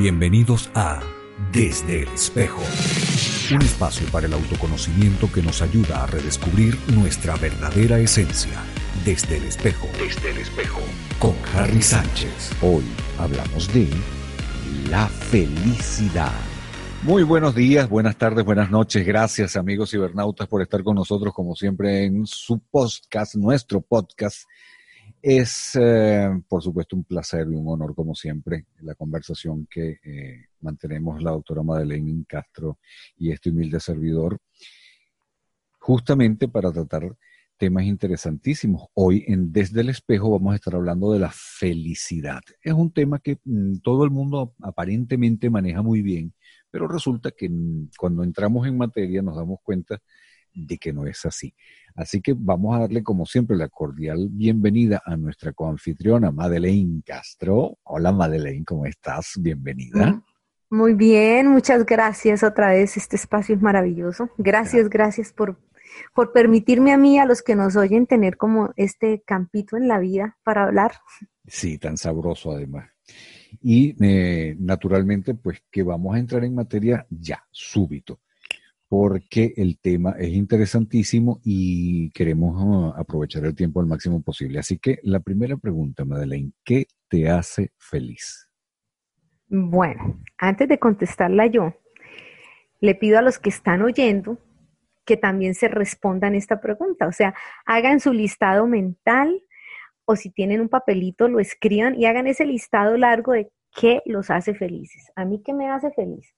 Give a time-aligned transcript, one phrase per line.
[0.00, 1.02] Bienvenidos a
[1.52, 2.62] Desde el Espejo,
[3.54, 8.62] un espacio para el autoconocimiento que nos ayuda a redescubrir nuestra verdadera esencia.
[9.04, 10.80] Desde el Espejo, desde el Espejo,
[11.18, 12.50] con Harry Sánchez.
[12.62, 12.82] Hoy
[13.18, 13.90] hablamos de
[14.88, 16.32] la felicidad.
[17.02, 19.06] Muy buenos días, buenas tardes, buenas noches.
[19.06, 24.44] Gracias amigos cibernautas por estar con nosotros como siempre en su podcast, nuestro podcast
[25.22, 30.46] es, eh, por supuesto, un placer y un honor, como siempre, la conversación que eh,
[30.60, 32.78] mantenemos la doctora Madeleine Castro
[33.16, 34.38] y este humilde servidor,
[35.78, 37.16] justamente para tratar
[37.60, 38.88] temas interesantísimos.
[38.94, 42.40] Hoy en Desde el Espejo vamos a estar hablando de la felicidad.
[42.62, 46.32] Es un tema que mm, todo el mundo aparentemente maneja muy bien,
[46.70, 50.00] pero resulta que mm, cuando entramos en materia nos damos cuenta
[50.54, 51.54] de que no es así.
[51.94, 57.78] Así que vamos a darle, como siempre, la cordial bienvenida a nuestra coanfitriona Madeleine Castro.
[57.84, 59.32] Hola Madeleine, ¿cómo estás?
[59.38, 60.12] Bienvenida.
[60.12, 60.22] Mm,
[60.70, 62.96] muy bien, muchas gracias otra vez.
[62.96, 64.30] Este espacio es maravilloso.
[64.38, 65.58] Gracias, gracias por,
[66.14, 69.98] por permitirme a mí, a los que nos oyen, tener como este campito en la
[69.98, 70.92] vida para hablar.
[71.46, 72.88] Sí, tan sabroso además.
[73.60, 78.20] Y eh, naturalmente, pues que vamos a entrar en materia ya, súbito
[78.90, 84.58] porque el tema es interesantísimo y queremos ah, aprovechar el tiempo al máximo posible.
[84.58, 88.48] Así que la primera pregunta, Madeleine, ¿qué te hace feliz?
[89.46, 91.72] Bueno, antes de contestarla yo,
[92.80, 94.38] le pido a los que están oyendo
[95.04, 97.06] que también se respondan esta pregunta.
[97.06, 97.32] O sea,
[97.66, 99.40] hagan su listado mental
[100.04, 104.30] o si tienen un papelito, lo escriban y hagan ese listado largo de qué los
[104.30, 105.12] hace felices.
[105.14, 106.34] A mí, ¿qué me hace feliz?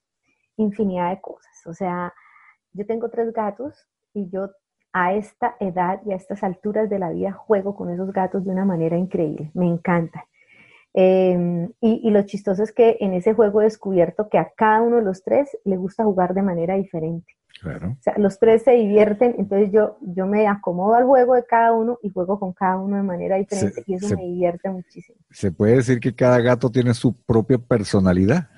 [0.58, 1.62] Infinidad de cosas.
[1.64, 2.12] O sea,
[2.72, 4.50] yo tengo tres gatos y yo
[4.92, 8.50] a esta edad y a estas alturas de la vida juego con esos gatos de
[8.50, 10.26] una manera increíble, me encanta.
[10.94, 14.96] Em, y, lo chistoso es que en ese juego he descubierto que a cada uno
[14.96, 17.32] de los tres le gusta jugar de manera diferente.
[17.62, 17.96] Claro.
[17.98, 21.72] O sea, los tres se divierten, entonces yo, yo me acomodo al juego de cada
[21.72, 25.18] uno y juego con cada uno de manera diferente y eso me divierte muchísimo.
[25.30, 28.50] ¿Se puede decir que cada gato tiene su propia personalidad?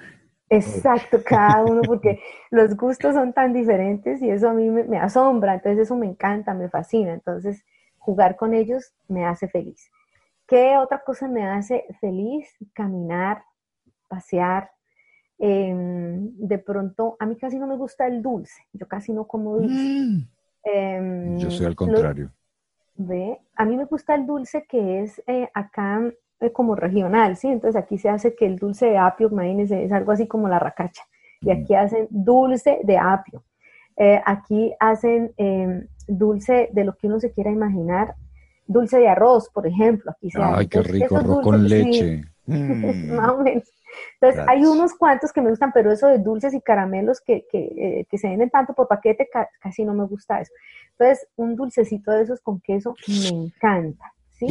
[0.50, 5.54] Exacto, cada uno, porque los gustos son tan diferentes y eso a mí me, asombra,
[5.54, 7.64] entonces eso me encanta, me fascina, entonces
[7.98, 9.90] jugar con ellos me hace feliz.
[10.46, 12.54] ¿Qué otra cosa me hace feliz?
[12.74, 13.44] Caminar,
[14.08, 14.70] pasear.
[15.38, 19.56] Em, de pronto, a mí casi no me gusta el dulce, yo casi no como
[19.56, 19.74] dulce.
[19.74, 20.28] Mm.
[20.64, 22.30] Em, yo soy al contrario.
[22.96, 23.38] ¿ve?
[23.56, 26.02] A mí me gusta el dulce que es eh, acá
[26.52, 27.48] como regional, ¿sí?
[27.48, 30.58] Entonces aquí se hace que el dulce de apio, imagínense, es algo así como la
[30.58, 31.02] racacha.
[31.40, 33.44] Y aquí hacen dulce de apio.
[33.96, 38.14] Eh, aquí hacen em, dulce de lo que uno se quiera imaginar.
[38.66, 40.10] Dulce de arroz, por ejemplo.
[40.10, 42.24] Aquí se Ay, qué rico, arroz con leche.
[42.46, 43.12] Mm.
[43.14, 43.68] Más o menos.
[44.20, 48.06] Entonces, hay unos cuantos que me gustan, pero eso de dulces y caramelos que, que,
[48.10, 49.28] eh, se venden tanto por paquete,
[49.60, 50.52] casi no me gusta eso.
[50.98, 54.12] Entonces, un dulcecito de esos con queso me encanta.
[54.32, 54.46] ¿sí?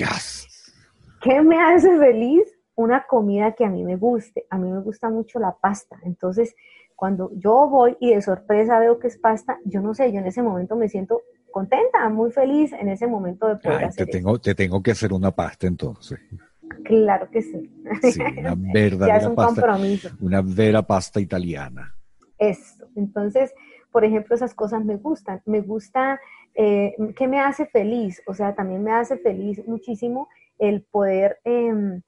[1.23, 2.43] ¿Qué me hace feliz?
[2.75, 4.45] Una comida que a mí me guste.
[4.49, 5.97] A mí me gusta mucho la pasta.
[6.03, 6.53] Entonces,
[6.95, 10.27] cuando yo voy y de sorpresa veo que es pasta, yo no sé, yo en
[10.27, 14.55] ese momento me siento contenta, muy feliz en ese momento de poder te tengo, Te
[14.55, 16.19] tengo que hacer una pasta entonces.
[16.83, 17.71] Claro que sí.
[18.01, 19.61] Sí, una verdadera un pasta.
[19.61, 20.09] Compromiso.
[20.19, 21.95] Una vera pasta italiana.
[22.37, 22.85] Eso.
[22.95, 23.53] Entonces,
[23.91, 25.41] por ejemplo, esas cosas me gustan.
[25.45, 26.19] Me gusta,
[26.55, 28.21] eh, ¿qué me hace feliz?
[28.25, 32.01] O sea, también me hace feliz muchísimo el poder em,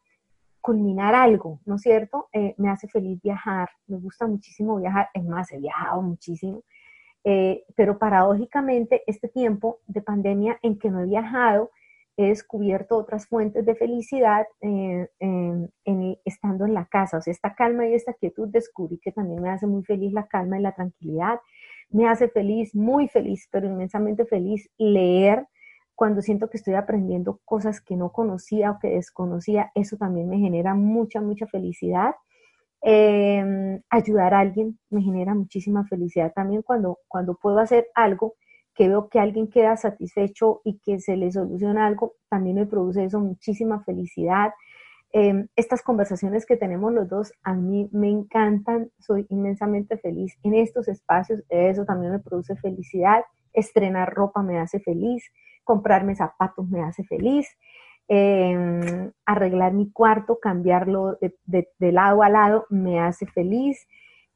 [0.66, 2.28] culminar algo, ¿no es cierto?
[2.34, 6.64] Eh, me hace feliz viajar, me gusta muchísimo viajar, es más, he viajado muchísimo,
[7.23, 11.70] eh, pero paradójicamente este tiempo de pandemia en que no he viajado,
[12.17, 15.72] he descubierto otras fuentes de felicidad eh, en,
[16.25, 17.17] estando en la casa.
[17.17, 20.25] O sea, esta calma y esta quietud descubrí que también me hace muy feliz la
[20.28, 21.40] calma y la tranquilidad.
[21.90, 25.46] Me hace feliz, muy feliz, pero inmensamente feliz leer
[25.96, 30.38] cuando siento que estoy aprendiendo cosas que no conocía o que desconocía, eso también me
[30.38, 32.16] genera mucha, mucha felicidad.
[32.82, 38.36] Em, ayudar a alguien me genera muchísima felicidad también cuando, cuando puedo hacer algo
[38.76, 43.06] que veo que alguien queda satisfecho y que se le soluciona algo, también me produce
[43.06, 44.52] eso muchísima felicidad.
[45.14, 50.56] em, estas conversaciones que tenemos los dos a mí me encantan, soy inmensamente feliz en
[50.56, 55.24] estos espacios, eso también me produce felicidad, estrenar ropa me hace feliz,
[55.66, 57.47] comprarme zapatos me hace feliz,
[58.08, 63.85] em, arreglar mi cuarto, cambiarlo de, lado a lado me hace feliz,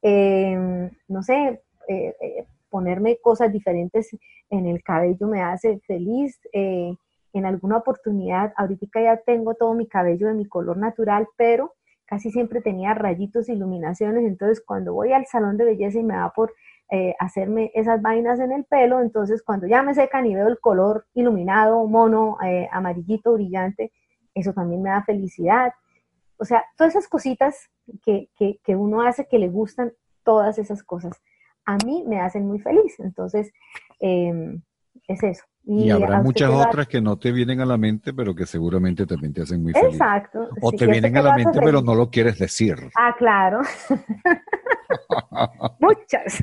[0.02, 4.10] em, no sé, eh, eh, ponerme cosas diferentes
[4.50, 6.38] en el cabello me hace feliz.
[6.52, 6.94] Eh,
[7.32, 11.74] en alguna oportunidad, ahorita ya tengo todo mi cabello de mi color natural, pero
[12.04, 16.32] casi siempre tenía rayitos, iluminaciones, entonces cuando voy al salón de belleza y me da
[16.34, 16.52] por
[16.90, 20.58] eh, hacerme esas vainas en el pelo, entonces cuando ya me secan y veo el
[20.58, 23.92] color iluminado, mono, eh, amarillito, brillante,
[24.34, 25.72] eso también me da felicidad.
[26.36, 27.70] O sea, todas esas cositas
[28.02, 29.92] que, que, que uno hace que le gustan,
[30.24, 31.20] todas esas cosas,
[31.64, 32.98] a mí me hacen muy feliz.
[33.00, 33.52] Entonces,
[34.00, 34.62] em,
[35.08, 35.44] es eso.
[35.62, 39.32] Y, habrá muchas otras que no te vienen a la mente, pero que seguramente también
[39.32, 39.92] te hacen muy feliz.
[39.92, 40.48] Exacto.
[40.62, 42.76] O te vienen a la mente, pero no lo quieres decir.
[42.96, 43.60] Ah, claro.
[45.80, 46.42] muchas.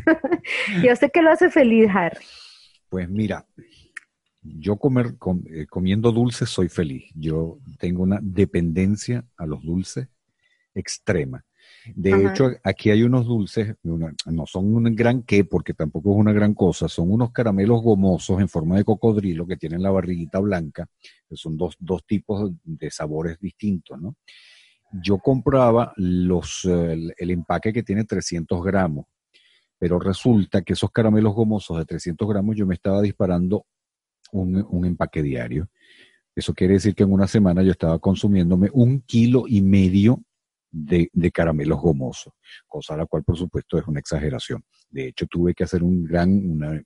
[0.84, 2.24] yo sé que lo hace feliz, Harry.
[2.90, 3.46] Pues mira,
[4.42, 5.16] yo comer,
[5.52, 7.12] eh, comiendo dulces soy feliz.
[7.16, 10.08] Yo tengo una dependencia a los dulces
[10.74, 11.44] extrema.
[11.96, 16.34] De hecho, aquí hay unos dulces, no son un gran qué, porque tampoco es una
[16.34, 20.88] gran cosa, son unos caramelos gomosos en forma de cocodrilo que tienen la barriguita blanca,
[21.32, 24.16] son dos, dos tipos de sabores distintos, ¿no?
[25.04, 29.06] Yo compraba los, el, empaque que tiene 300 gramos,
[29.78, 33.66] pero resulta que esos caramelos gomosos de 300 gramos yo me estaba disparando
[34.32, 35.70] un, un empaque diario.
[36.34, 40.24] Eso quiere decir que en una semana yo estaba consumiéndome un kilo y medio
[40.72, 42.34] de, caramelos gomosos,
[42.68, 44.64] cosa la cual por supuesto es una exageración.
[44.90, 46.82] De hecho, tuve que hacer un gran, una,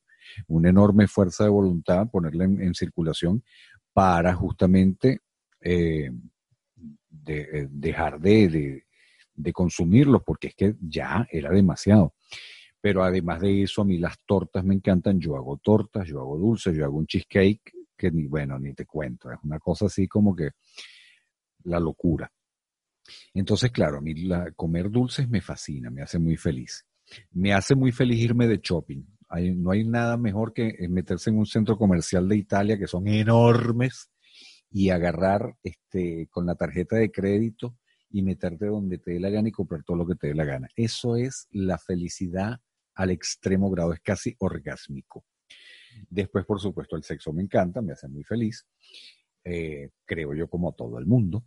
[0.48, 3.44] una enorme fuerza de voluntad, ponerla en, circulación
[3.94, 5.20] para justamente
[5.62, 6.12] eh,
[7.28, 8.84] eh, dejar de,
[9.34, 12.14] de, consumirlos, porque es que ya era demasiado.
[12.80, 15.20] Pero además de eso, a mí las tortas me encantan.
[15.20, 18.86] Yo hago tortas, yo hago dulces, yo hago un cheesecake que ni, bueno, ni te
[18.86, 19.32] cuento.
[19.32, 20.50] Es una cosa así como que
[21.66, 22.32] la locura.
[23.34, 26.86] Entonces, claro, a mí la, comer dulces me fascina, me hace muy feliz.
[27.32, 29.04] Me hace muy feliz irme de shopping.
[29.56, 33.08] no hay nada mejor que eh, meterse en un centro comercial de Italia, que son
[33.08, 34.10] enormes,
[34.72, 37.78] y agarrar este, con la tarjeta de crédito
[38.10, 40.46] y meterte donde te dé la gana y comprar todo lo que te dé la
[40.46, 40.70] gana.
[40.76, 42.60] Eso es la felicidad
[42.96, 45.26] al extremo grado, es casi orgásmico.
[46.10, 48.66] Después, por supuesto, el sexo me encanta, me hace muy feliz.
[49.44, 51.44] Eh, creo yo como todo el mundo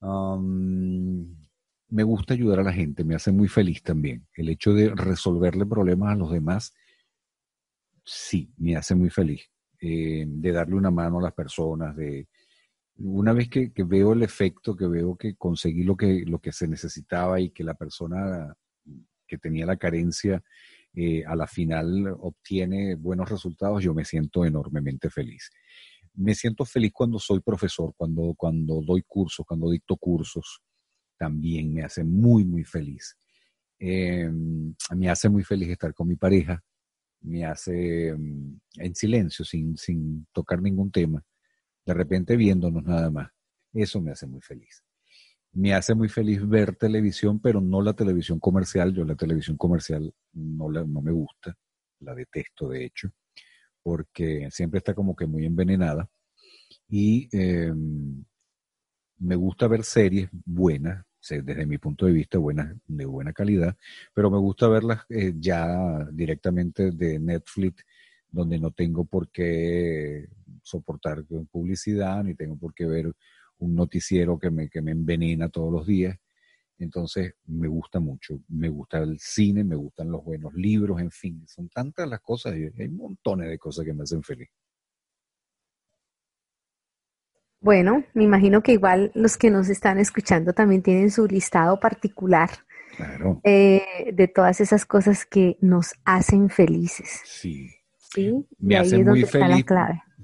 [0.00, 4.26] me gusta ayudar a la gente, me hace muy feliz también.
[4.34, 6.74] El hecho de resolverle problemas a los demás,
[8.04, 9.50] sí, me hace muy feliz.
[9.80, 12.28] Eh, de darle una mano a las personas, de
[12.96, 16.66] una vez que, veo el efecto, que veo que conseguí lo que, lo que se
[16.66, 18.54] necesitaba y que la persona
[19.26, 20.42] que tenía la carencia
[20.94, 25.50] eh, a la final obtiene buenos resultados, yo me siento enormemente feliz
[26.16, 30.60] me siento feliz cuando soy profesor, cuando, cuando doy cursos, cuando dicto cursos,
[31.18, 33.16] también me hace muy, muy feliz.
[33.78, 36.62] Eh, me hace muy feliz estar con mi pareja,
[37.20, 41.22] me hace mm, en silencio, sin, sin tocar ningún tema,
[41.84, 43.30] de repente viéndonos nada más.
[43.72, 44.82] Eso me hace muy feliz.
[45.52, 48.94] Me hace muy feliz ver televisión, pero no la televisión comercial.
[48.94, 51.54] Yo la televisión comercial no, la, no me gusta,
[52.00, 53.10] la detesto de hecho
[53.86, 56.10] porque siempre está como que muy envenenada.
[56.88, 58.24] Y em,
[59.18, 63.76] me gusta ver series buenas, desde mi punto de vista, buenas, de buena calidad,
[64.12, 67.84] pero me gusta verlas eh, ya directamente de Netflix,
[68.28, 70.26] donde no tengo por qué
[70.64, 73.12] soportar publicidad, ni tengo por qué ver
[73.58, 76.18] un noticiero que me, que me envenena todos los días.
[76.78, 78.40] Entonces, me gusta mucho.
[78.48, 82.54] Me gusta el cine, me gustan los buenos libros, en fin, son tantas las cosas
[82.56, 84.48] y hay montones de cosas que me hacen feliz.
[87.60, 92.50] Bueno, me imagino que igual los que nos están escuchando también tienen su listado particular
[93.42, 97.22] eh, de todas esas cosas que nos hacen felices.
[97.24, 97.70] Sí.
[97.98, 98.46] Sí.
[98.58, 99.64] Me hace muy feliz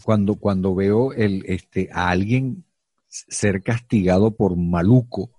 [0.05, 2.65] cuando cuando veo el este a alguien
[3.09, 5.31] ser castigado por maluco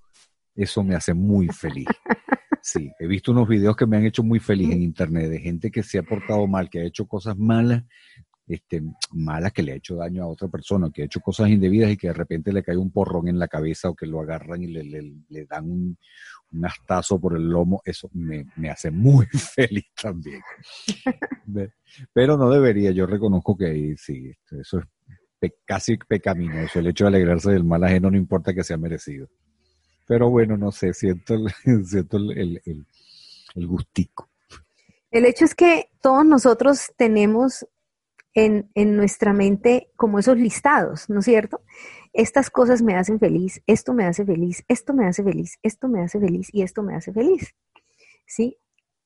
[0.55, 1.87] eso me hace muy feliz.
[2.65, 5.69] Sí, he visto unos videos que me han hecho muy feliz en internet de gente
[5.69, 7.83] que se ha portado mal, que ha hecho cosas malas,
[8.47, 8.81] este,
[9.11, 11.97] malas que le ha hecho daño a otra persona, que ha hecho cosas indebidas y
[11.97, 14.67] que de repente le cae un porrón en la cabeza o que lo agarran y
[14.67, 14.83] le,
[15.27, 15.97] le, dan un,
[16.53, 20.41] un, astazo por el lomo, eso me, me hace muy feliz también.
[22.13, 24.79] Pero no debería, yo reconozco que sí, eso
[25.41, 29.27] es casi pecaminoso, el hecho de alegrarse del mal ajeno no importa que sea merecido.
[30.05, 31.35] Pero bueno, no sé, siento,
[31.85, 32.61] siento el,
[33.55, 34.29] el gustico.
[35.11, 37.67] El hecho es que todos nosotros tenemos
[38.33, 41.61] en, en, nuestra mente como esos listados, ¿no es cierto?
[42.13, 46.01] Estas cosas me hacen feliz, esto me hace feliz, esto me hace feliz, esto me
[46.01, 47.55] hace feliz y esto me hace feliz,
[48.25, 48.57] ¿sí?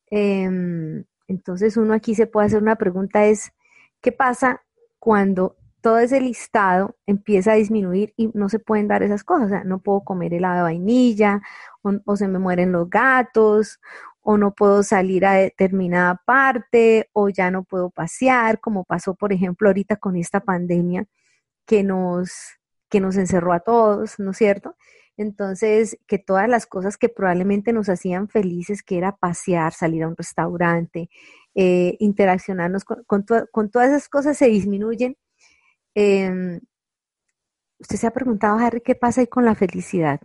[0.10, 3.52] Em, entonces uno aquí se puede hacer una pregunta es,
[4.00, 4.64] ¿qué pasa
[5.00, 9.48] cuando todo ese listado empieza a disminuir y no se pueden dar esas cosas?
[9.48, 11.42] O sea, no puedo comer helado de vainilla
[11.82, 13.80] o, se me mueren los gatos
[14.22, 19.32] o no puedo salir a determinada parte, o ya no puedo pasear, como pasó, por
[19.32, 21.06] ejemplo, ahorita con esta pandemia
[21.66, 22.32] que nos,
[22.90, 24.76] que nos encerró a todos, ¿no es cierto?
[25.18, 30.08] Entonces, que todas las cosas que probablemente nos hacían felices, que era pasear, salir a
[30.08, 31.10] un restaurante,
[31.56, 33.04] eh, interaccionarnos con,
[33.52, 35.18] con, todas esas cosas se disminuyen.
[36.00, 36.60] Em,
[37.80, 40.22] usted se ha preguntado, Harry, ¿qué pasa ahí con la felicidad?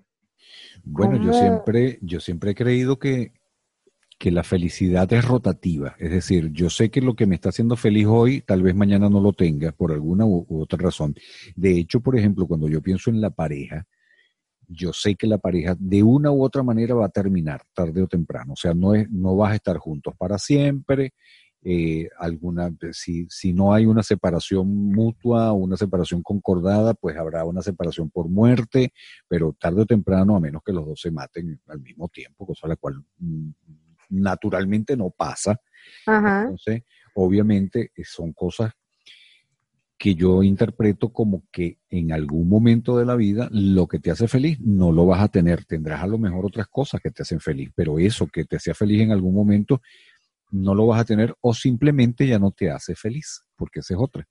[0.85, 3.33] Bueno, yo siempre, yo siempre he creído que,
[4.19, 5.97] que la felicidad es rotativa.
[5.99, 9.09] Es decir, yo sé que lo que me está haciendo feliz hoy, tal vez mañana
[9.09, 11.15] no lo tenga por alguna u, otra razón.
[11.57, 13.87] De hecho, por ejemplo, cuando yo pienso en la pareja,
[14.69, 18.09] yo sé que la pareja de una u otra manera va a terminar tarde o
[18.09, 18.53] temprano.
[18.53, 21.15] O sea, no, es, no vas a estar juntos para siempre.
[21.65, 27.63] Eh, alguna, si, si no hay una separación mutua, una separación concordada, pues habrá una
[27.63, 28.93] separación por muerte,
[29.29, 32.67] pero tarde o temprano, a menos que los dos se maten al mismo tiempo, cosa
[32.67, 33.51] la cual mm,
[34.11, 35.61] naturalmente no pasa.
[36.07, 36.83] Entonces,
[37.15, 38.73] obviamente eh, son cosas
[40.03, 44.27] que yo interpreto como que en algún momento de la vida lo que te hace
[44.27, 45.65] feliz no lo vas a tener.
[45.65, 48.75] Tendrás a lo mejor otras cosas que te hacen feliz, pero eso que te hacía
[48.75, 49.81] feliz en algún momento
[50.53, 54.01] no lo vas a tener o simplemente ya no te hace feliz, porque esa es
[54.01, 54.29] otra.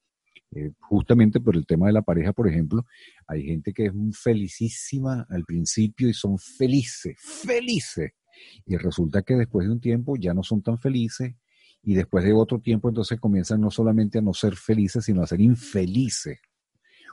[0.54, 2.86] Eh, justamente por el tema de la pareja, por ejemplo,
[3.28, 8.12] hay gente que es felicísima al principio y son felices, felices
[8.66, 11.36] y resulta que después de un tiempo ya no son tan felices
[11.84, 15.28] y después de otro tiempo entonces comienzan no solamente a no ser felices, sino a
[15.28, 16.40] ser infelices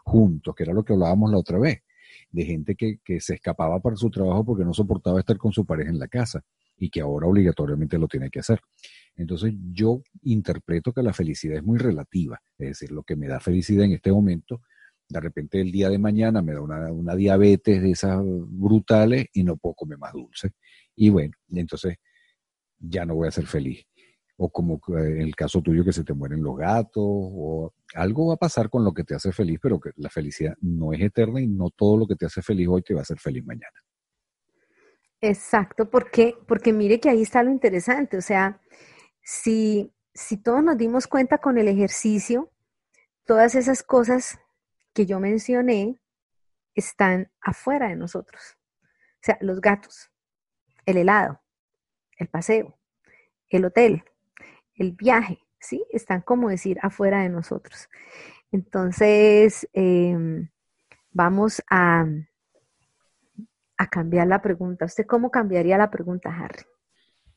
[0.04, 1.78] juntos, que era lo que hablábamos la otra vez,
[2.30, 5.64] de gente que, que se escapaba para su trabajo porque no soportaba estar con su
[5.64, 6.44] pareja en la casa
[6.78, 8.60] y que ahora obligatoriamente lo tiene que hacer.
[9.16, 13.40] Entonces yo interpreto que la felicidad es muy relativa, es decir, lo que me da
[13.40, 14.62] felicidad en este momento,
[15.08, 19.56] de repente el día de mañana me da una, diabetes de esas brutales y no
[19.56, 20.50] puedo comer más dulce.
[20.94, 21.96] Y bueno, entonces
[22.78, 23.84] ya no voy a ser feliz.
[24.36, 28.34] O como en el caso tuyo que se te mueren los gatos, o algo va
[28.34, 31.40] a pasar con lo que te hace feliz, pero que la felicidad no es eterna
[31.40, 33.74] y no todo lo que te hace feliz hoy te va a hacer feliz mañana.
[35.20, 38.60] Exacto, porque, porque mire que ahí está lo interesante, o sea,
[39.22, 42.52] si, si todos nos dimos cuenta con el ejercicio,
[43.24, 44.38] todas esas cosas
[44.94, 46.00] que yo mencioné
[46.74, 48.56] están afuera de nosotros.
[49.14, 50.10] O sea, los gatos,
[50.86, 51.40] el helado,
[52.18, 52.78] el paseo,
[53.48, 54.04] el hotel,
[54.74, 55.84] el viaje, ¿sí?
[55.90, 57.88] Están como decir afuera de nosotros.
[58.52, 60.48] Entonces, em,
[61.10, 62.06] vamos a,
[63.78, 64.84] a cambiar la pregunta.
[64.84, 66.62] ¿Usted cómo cambiaría la pregunta, Harry?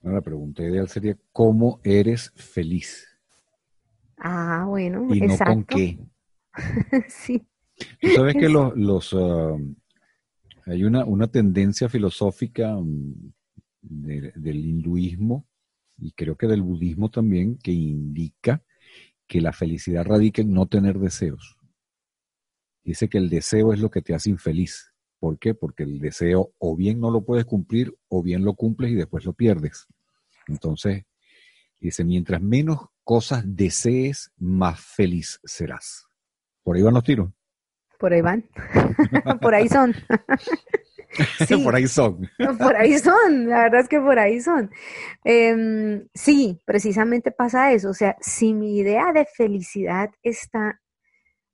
[0.04, 3.08] la pregunta ideal sería, ¿cómo eres feliz?
[4.18, 6.00] Ah, bueno, y no con qué.
[7.08, 7.48] sí.
[8.00, 9.58] Tú sabes que los, los ah,
[10.66, 13.32] hay una, una tendencia filosófica mm,
[13.82, 15.46] del hinduismo
[15.98, 18.64] y creo que del budismo también, que indica
[19.28, 21.58] que la felicidad radica en no tener deseos.
[22.84, 24.91] Dice que el deseo es lo que te hace infeliz.
[25.22, 25.54] ¿Por qué?
[25.54, 29.24] Porque el deseo o bien no lo puedes cumplir o bien lo cumples y después
[29.24, 29.86] lo pierdes.
[30.48, 31.04] Entonces,
[31.80, 36.08] dice, mientras menos cosas desees, más feliz serás.
[36.64, 37.30] Por ahí van los tiros.
[38.00, 38.50] Por ahí van.
[39.42, 39.94] Por ahí son.
[41.64, 42.28] por ahí son.
[42.58, 44.72] por ahí son, la verdad es que por ahí son.
[45.24, 47.92] Em, sí, precisamente pasa eso.
[47.92, 50.82] O sea, si mi idea de felicidad está,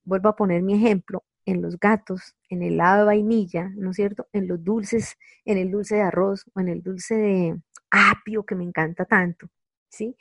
[0.06, 3.96] vuelvo a poner mi ejemplo, en los gatos, en el helado de vainilla, ¿no es
[3.96, 4.28] cierto?
[4.34, 8.56] En los dulces, en el dulce de arroz o en el dulce de apio que
[8.56, 9.48] me encanta tanto,
[9.90, 10.18] ¿sí?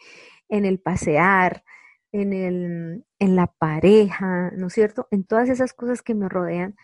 [0.49, 1.65] En el pasear,
[2.13, 5.09] en, el, en la pareja, ¿no es cierto?
[5.11, 6.77] En todas esas cosas que me rodean,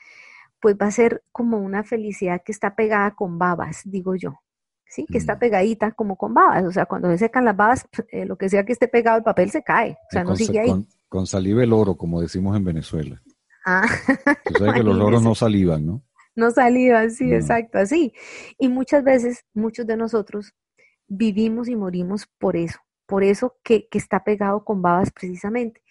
[0.60, 4.40] pues va a ser como una felicidad que está pegada con babas, digo yo.
[4.88, 5.06] ¿sí?
[5.06, 5.38] Que está mm.
[5.38, 6.64] pegadita como con babas.
[6.64, 9.24] O sea, cuando se secan las babas, eh, lo que sea que esté pegado el
[9.24, 9.92] papel se cae.
[9.92, 10.86] O sea, no sigue ahí.
[11.08, 13.22] Con, saliva el oro, como decimos en Venezuela.
[13.64, 13.86] Ah.
[14.44, 16.02] Tú sabes que los loros no salivan, ¿no?
[16.34, 18.12] No salivan, sí, exacto, así.
[18.58, 20.54] Y muchas veces, muchos de nosotros
[21.06, 25.82] vivimos y morimos por eso, por eso que, que está pegado con babas precisamente.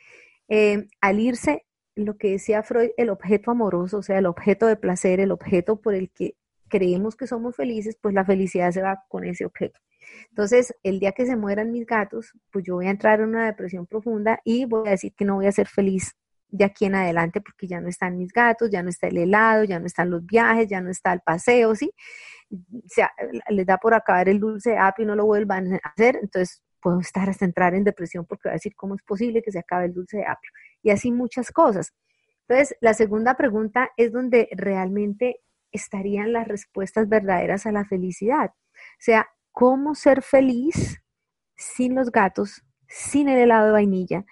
[0.49, 4.77] Eh, al irse lo que decía Freud, el objeto amoroso, o sea, el objeto de
[4.77, 6.35] placer, el objeto por el que
[6.69, 9.79] creemos que somos felices, pues la felicidad se va con ese objeto.
[10.29, 13.45] Entonces, el día que se mueran mis gatos, pues yo voy a entrar en una
[13.45, 16.15] depresión profunda y voy a decir que no voy a ser feliz
[16.51, 19.63] de aquí en adelante porque ya no están mis gatos, ya no está el helado,
[19.63, 21.91] ya no están los viajes, ya no está el paseo, ¿sí?
[22.51, 23.11] O sea,
[23.49, 26.61] les da por acabar el dulce de apio y no lo vuelvan a hacer, entonces
[26.81, 29.59] puedo estar hasta entrar en depresión porque voy a decir cómo es posible que se
[29.59, 30.51] acabe el dulce de apio
[30.83, 31.93] y así muchas cosas.
[32.47, 35.41] Entonces, la segunda pregunta es donde realmente
[35.71, 38.51] estarían las respuestas verdaderas a la felicidad.
[38.73, 41.01] O sea, ¿cómo ser feliz
[41.55, 44.25] sin los gatos, sin el helado de vainilla,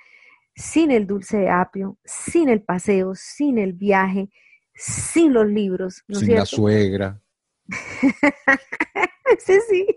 [0.60, 4.30] sin el dulce de apio, sin el paseo, sin el viaje,
[4.75, 6.04] sin los libros?
[6.10, 7.22] sin la suegra.
[9.39, 9.88] sí, sí.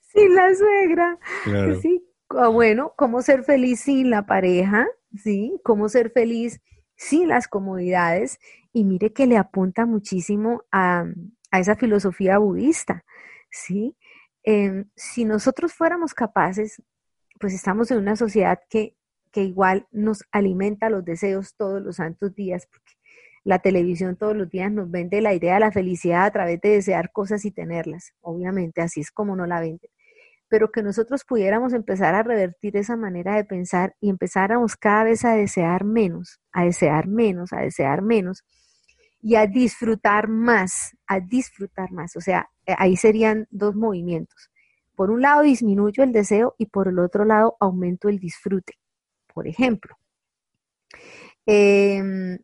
[0.00, 1.18] sin la suegra.
[1.80, 2.04] Sí.
[2.30, 4.88] Ah, bueno, ¿cómo ser feliz sin la pareja?
[5.16, 5.60] ¿sí?
[5.62, 6.60] Cómo ser feliz
[6.96, 8.38] sin las comodidades.
[8.72, 11.04] Y mire que le apunta muchísimo a,
[11.52, 13.04] esa filosofía budista,
[13.50, 13.96] ¿sí?
[14.42, 16.82] Em, si nosotros fuéramos capaces,
[17.42, 18.96] pues estamos en una sociedad que,
[19.32, 22.92] que igual nos alimenta los deseos todos los santos días, porque
[23.42, 26.68] la televisión todos los días nos vende la idea de la felicidad a través de
[26.68, 28.12] desear cosas y tenerlas.
[28.20, 29.90] Obviamente, así es como no la venden
[30.48, 35.24] pero que nosotros pudiéramos empezar a revertir esa manera de pensar y empezáramos cada vez
[35.24, 38.44] a desear menos, a desear menos, a desear menos
[39.22, 42.16] y a disfrutar más, a disfrutar más.
[42.16, 44.51] O sea, eh, ahí serían dos movimientos.
[44.94, 48.74] Por un lado disminuyo el deseo y por el otro lado aumento el disfrute.
[49.32, 49.96] Por ejemplo,
[51.46, 52.38] em,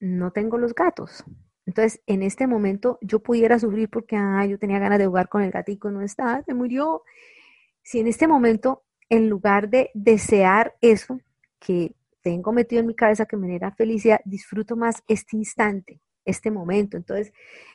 [0.00, 1.24] no tengo los gatos.
[1.66, 5.42] Entonces, en este momento yo pudiera sufrir porque ah, yo tenía ganas de jugar con
[5.42, 7.02] el gatico, no está, se murió.
[7.82, 11.20] Si en este momento, en lugar de desear eso
[11.58, 16.50] que tengo metido en mi cabeza que me genera felicidad, disfruto más este instante, este
[16.50, 16.96] momento.
[16.96, 17.32] Entonces,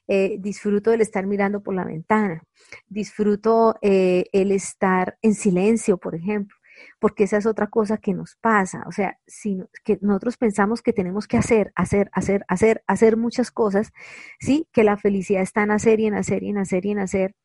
[0.08, 2.44] eh, disfruto el estar mirando por la ventana,
[2.88, 6.55] disfruto eh, el estar en silencio, por ejemplo
[7.00, 8.83] porque esa es otra cosa que nos pasa.
[8.88, 13.51] O sea, si que nosotros pensamos que tenemos que hacer, hacer, hacer, hacer, hacer muchas
[13.51, 13.92] cosas,
[14.40, 14.68] ¿sí?
[14.72, 17.36] Que la felicidad está en hacer y en hacer y en hacer y en hacer,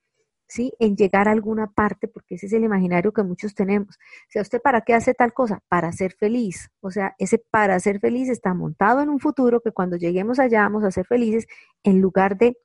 [0.53, 0.73] ¿sí?
[0.79, 3.97] En llegar a alguna parte, porque ese es el imaginario que muchos tenemos.
[3.97, 5.61] O sea, ¿usted para qué hace tal cosa?
[5.69, 6.71] Para ser feliz.
[6.81, 10.63] O sea, ese para ser feliz está montado en un futuro que cuando lleguemos allá
[10.63, 11.47] vamos a ser felices
[11.83, 12.57] en lugar de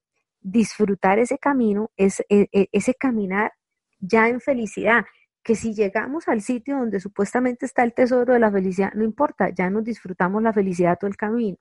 [0.41, 3.53] disfrutar ese camino, ese, ese caminar
[3.99, 5.05] ya en felicidad
[5.43, 9.49] que si llegamos al sitio donde supuestamente está el tesoro de la felicidad, no importa,
[9.49, 11.57] ya nos disfrutamos la felicidad todo el camino.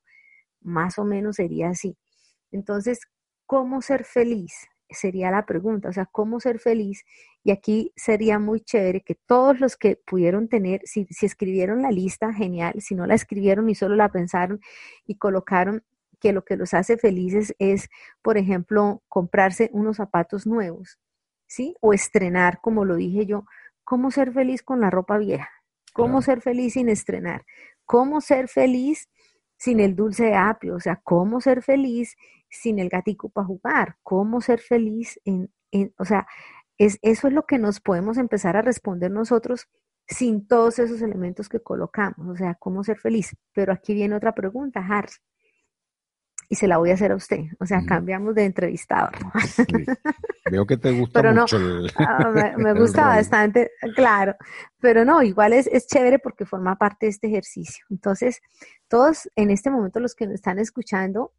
[0.61, 1.97] Más o menos sería así.
[2.51, 3.01] Entonces,
[3.47, 4.67] ¿cómo ser feliz?
[4.91, 7.05] Sería la pregunta, o sea, ¿cómo ser feliz?
[7.43, 11.91] Y aquí sería muy chévere que todos los que pudieron tener, si, si escribieron la
[11.91, 14.61] lista, genial, si no la escribieron y solo la pensaron
[15.07, 15.83] y colocaron
[16.21, 17.89] que lo que los hace felices es,
[18.23, 20.99] por ejemplo, comprarse unos zapatos nuevos,
[21.47, 21.75] ¿sí?
[21.81, 23.45] O estrenar, como lo dije yo,
[23.85, 25.49] cómo ser feliz con la ropa vieja,
[25.93, 27.45] cómo ser feliz sin estrenar,
[27.85, 29.09] cómo ser feliz
[29.57, 32.17] sin el dulce de apio, o sea, cómo ser feliz
[32.61, 36.27] sin el gatico para jugar, cómo ser feliz en, en o sea,
[36.79, 39.69] es, eso es lo que nos podemos empezar a responder nosotros
[40.09, 43.37] sin todos esos elementos que colocamos, o sea, cómo ser feliz.
[43.53, 45.13] Pero aquí viene otra pregunta, Harry
[46.49, 47.45] y se la voy a hacer a usted.
[47.59, 49.13] O sea, cambiamos de entrevistador.
[50.51, 51.59] Veo que te gusta mucho.
[51.99, 54.35] Ah, me, gusta bastante, claro.
[54.81, 57.85] Pero no, igual es, es chévere porque forma parte de este ejercicio.
[57.91, 58.41] Entonces,
[58.89, 61.33] todos en este momento los que nos están escuchando,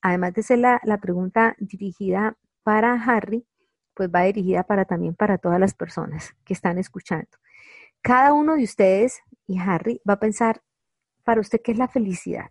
[0.00, 3.46] además de ser la, pregunta dirigida para Harry,
[3.94, 7.28] pues va dirigida para también para todas las personas que están escuchando.
[8.02, 10.62] Cada uno de ustedes y Harry va a pensar
[11.24, 12.50] para usted qué es la felicidad.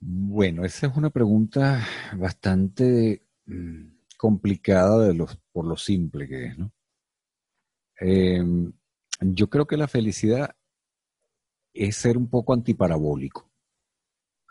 [0.00, 1.84] Bueno, esa es una pregunta
[2.16, 3.84] bastante mm,
[4.16, 5.12] complicada
[5.52, 6.72] por lo simple que es, ¿no?
[7.96, 8.72] Em,
[9.20, 10.54] yo creo que la felicidad
[11.72, 13.50] es ser un poco antiparabólico.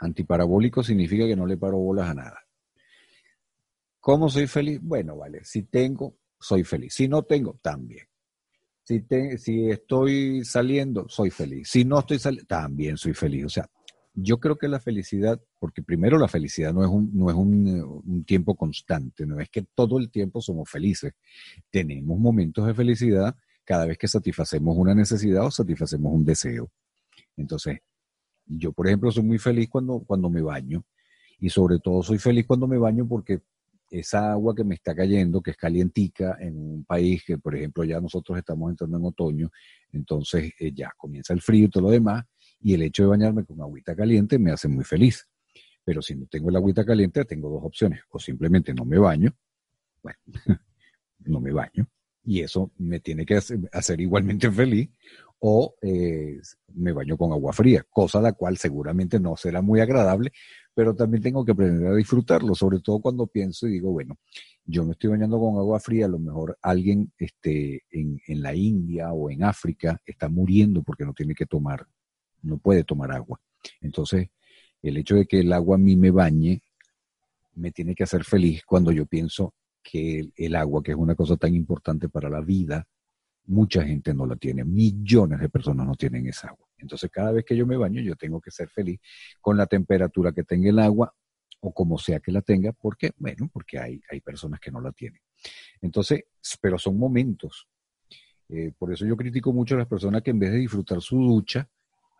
[0.03, 2.39] Antiparabólico significa que no le paro bolas a nada.
[3.99, 4.79] ¿Cómo soy feliz?
[4.81, 6.93] Bueno, vale, si tengo, soy feliz.
[6.93, 8.05] Si no tengo, también.
[8.83, 9.01] Si,
[9.69, 11.69] estoy saliendo, soy feliz.
[11.69, 13.45] Si no estoy saliendo, también soy feliz.
[13.45, 13.69] O sea,
[14.13, 18.25] yo creo que la felicidad, porque primero la felicidad no es, un, no es un,
[18.25, 21.13] tiempo constante, no es que todo el tiempo somos felices.
[21.71, 26.69] Tenemos momentos de felicidad cada vez que satisfacemos una necesidad o satisfacemos un deseo.
[27.37, 27.79] Entonces,
[28.45, 30.83] yo, por ejemplo, soy muy feliz cuando, cuando me baño
[31.39, 33.41] y sobre todo soy feliz cuando me baño porque
[33.89, 37.83] esa agua que me está cayendo, que es calientica en un país que, por ejemplo,
[37.83, 39.51] ya nosotros estamos entrando en otoño,
[39.91, 42.25] entonces eh, ya comienza el frío y todo lo demás,
[42.59, 45.27] y el hecho de bañarme con agüita caliente me hace muy feliz.
[45.83, 47.99] Pero si no tengo el agüita caliente, tengo dos opciones.
[48.09, 49.35] O simplemente no me baño,
[50.01, 50.17] bueno,
[51.19, 51.87] no me baño,
[52.23, 54.89] y eso me tiene que hacer, igualmente feliz,
[55.45, 56.39] o eh,
[56.75, 60.31] me baño con agua fría, cosa la cual seguramente no será muy agradable,
[60.73, 64.17] pero también tengo que aprender a disfrutarlo, sobre todo cuando pienso y digo, bueno,
[64.63, 68.55] yo me estoy bañando con agua fría, a lo mejor alguien este, en, en la
[68.55, 71.85] India o en África está muriendo porque no tiene que tomar,
[72.41, 73.37] no puede tomar agua.
[73.81, 74.29] Entonces,
[74.81, 76.61] el hecho de que el agua a mí me bañe
[77.55, 79.53] me tiene que hacer feliz cuando yo pienso
[79.83, 82.87] que el, agua, que es una cosa tan importante para la vida,
[83.45, 86.67] mucha gente no la tiene, millones de personas no tienen esa agua.
[86.77, 88.99] Entonces cada vez que yo me baño yo tengo que ser feliz
[89.39, 91.13] con la temperatura que tenga el agua
[91.61, 94.91] o como sea que la tenga, porque, bueno, porque hay, hay personas que no la
[94.91, 95.21] tienen.
[95.81, 96.25] Entonces,
[96.61, 97.67] pero son momentos.
[98.49, 101.17] Eh, por eso yo critico mucho a las personas que en vez de disfrutar su
[101.17, 101.69] ducha,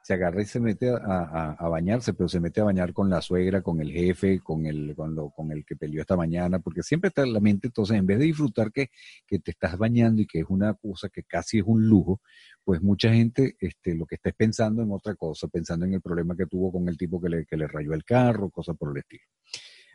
[0.03, 3.61] se agarra y se mete a, bañarse, pero se mete a bañar con la suegra,
[3.61, 7.07] con el jefe, con el, con, lo, con el que peleó esta mañana, porque siempre
[7.07, 8.89] está en la mente, entonces en vez de disfrutar que,
[9.25, 12.19] que, te estás bañando y que es una cosa que casi es un lujo,
[12.65, 16.01] pues mucha gente este, lo que está es pensando en otra cosa, pensando en el
[16.01, 18.91] problema que tuvo con el tipo que le, que le rayó el carro, cosas por
[18.91, 19.23] el estilo.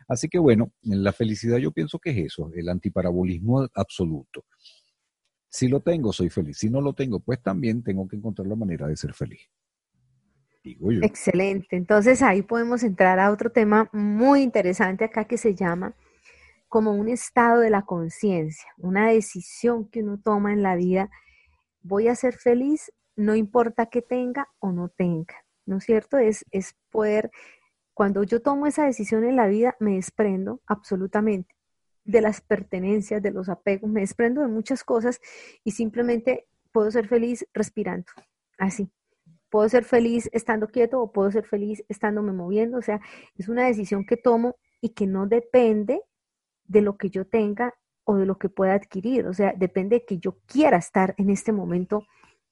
[0.07, 4.45] Así que bueno, la felicidad yo pienso que es eso, el antiparabolismo absoluto.
[5.47, 6.57] Si lo tengo, soy feliz.
[6.57, 9.41] Si no lo tengo, pues también tengo que encontrar la manera de ser feliz.
[11.03, 11.75] Excelente.
[11.75, 15.95] Entonces ahí podemos entrar a otro tema muy interesante acá que se llama
[16.67, 21.09] como un estado de la conciencia, una decisión que uno toma en la vida.
[21.81, 26.17] Voy a ser feliz, no importa que tenga o no tenga, ¿no es cierto?
[26.17, 27.31] Es, es poder,
[27.93, 31.55] cuando yo tomo esa decisión en la vida, me desprendo absolutamente
[32.03, 35.19] de las pertenencias, de los apegos, me desprendo de muchas cosas
[35.63, 38.05] y simplemente puedo ser feliz respirando,
[38.57, 38.89] así,
[39.49, 42.77] puedo ser feliz estando quieto o puedo ser feliz estándome moviendo.
[42.77, 43.01] O sea,
[43.37, 46.01] es una decisión que tomo y que no depende
[46.65, 49.27] de lo que yo tenga o de lo que pueda adquirir.
[49.27, 52.05] O sea, depende de que yo quiera estar en este momento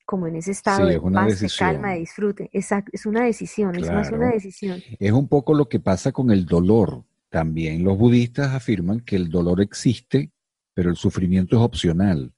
[0.05, 2.49] como en ese estado de paz, de calma, de disfrute.
[2.53, 4.81] Exacto, es una decisión, es más una decisión.
[4.99, 7.03] Es un poco lo que pasa con el dolor.
[7.29, 10.31] También los budistas afirman que el dolor existe,
[10.73, 12.33] pero el sufrimiento es opcional.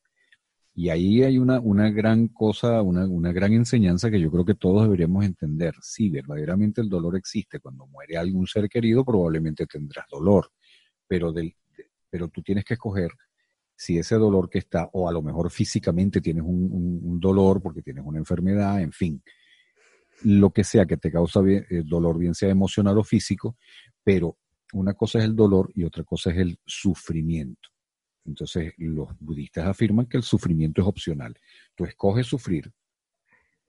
[0.79, 4.55] Y ahí hay una, una gran cosa, una, una, gran enseñanza que yo creo que
[4.55, 5.73] todos deberíamos entender.
[5.81, 10.53] Si verdaderamente el dolor existe, cuando muere algún ser querido, probablemente tendrás dolor,
[11.05, 11.53] pero, del,
[12.09, 13.11] pero tú tienes que escoger
[13.75, 16.69] si ese dolor que está, o a lo mejor físicamente tienes un,
[17.03, 19.21] un, dolor porque tienes una enfermedad, en fin,
[20.23, 23.57] lo que sea que te causa el eh, dolor, bien sea emocional o físico,
[24.01, 24.37] pero
[24.71, 27.68] una cosa es el dolor y otra cosa es el sufrimiento.
[28.29, 31.35] Entonces, los budistas afirman que el sufrimiento es opcional.
[31.75, 32.71] Tú escoges sufrir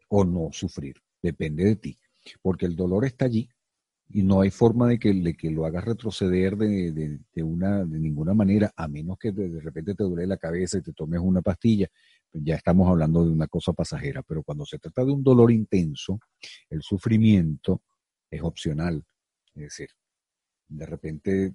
[0.09, 1.99] o no sufrir, depende de ti,
[2.43, 3.49] porque el dolor está allí
[4.13, 8.73] y no hay forma de que, que lo hagas retroceder de, una, de ninguna manera,
[8.77, 11.89] a menos que de, repente te duele la cabeza y te tomes una pastilla.
[12.31, 15.53] Pues ya estamos hablando de una cosa pasajera, pero cuando se trata de un dolor
[15.53, 16.19] intenso,
[16.69, 17.83] el sufrimiento
[18.29, 19.05] es opcional.
[19.55, 19.91] Es decir,
[20.69, 21.55] de repente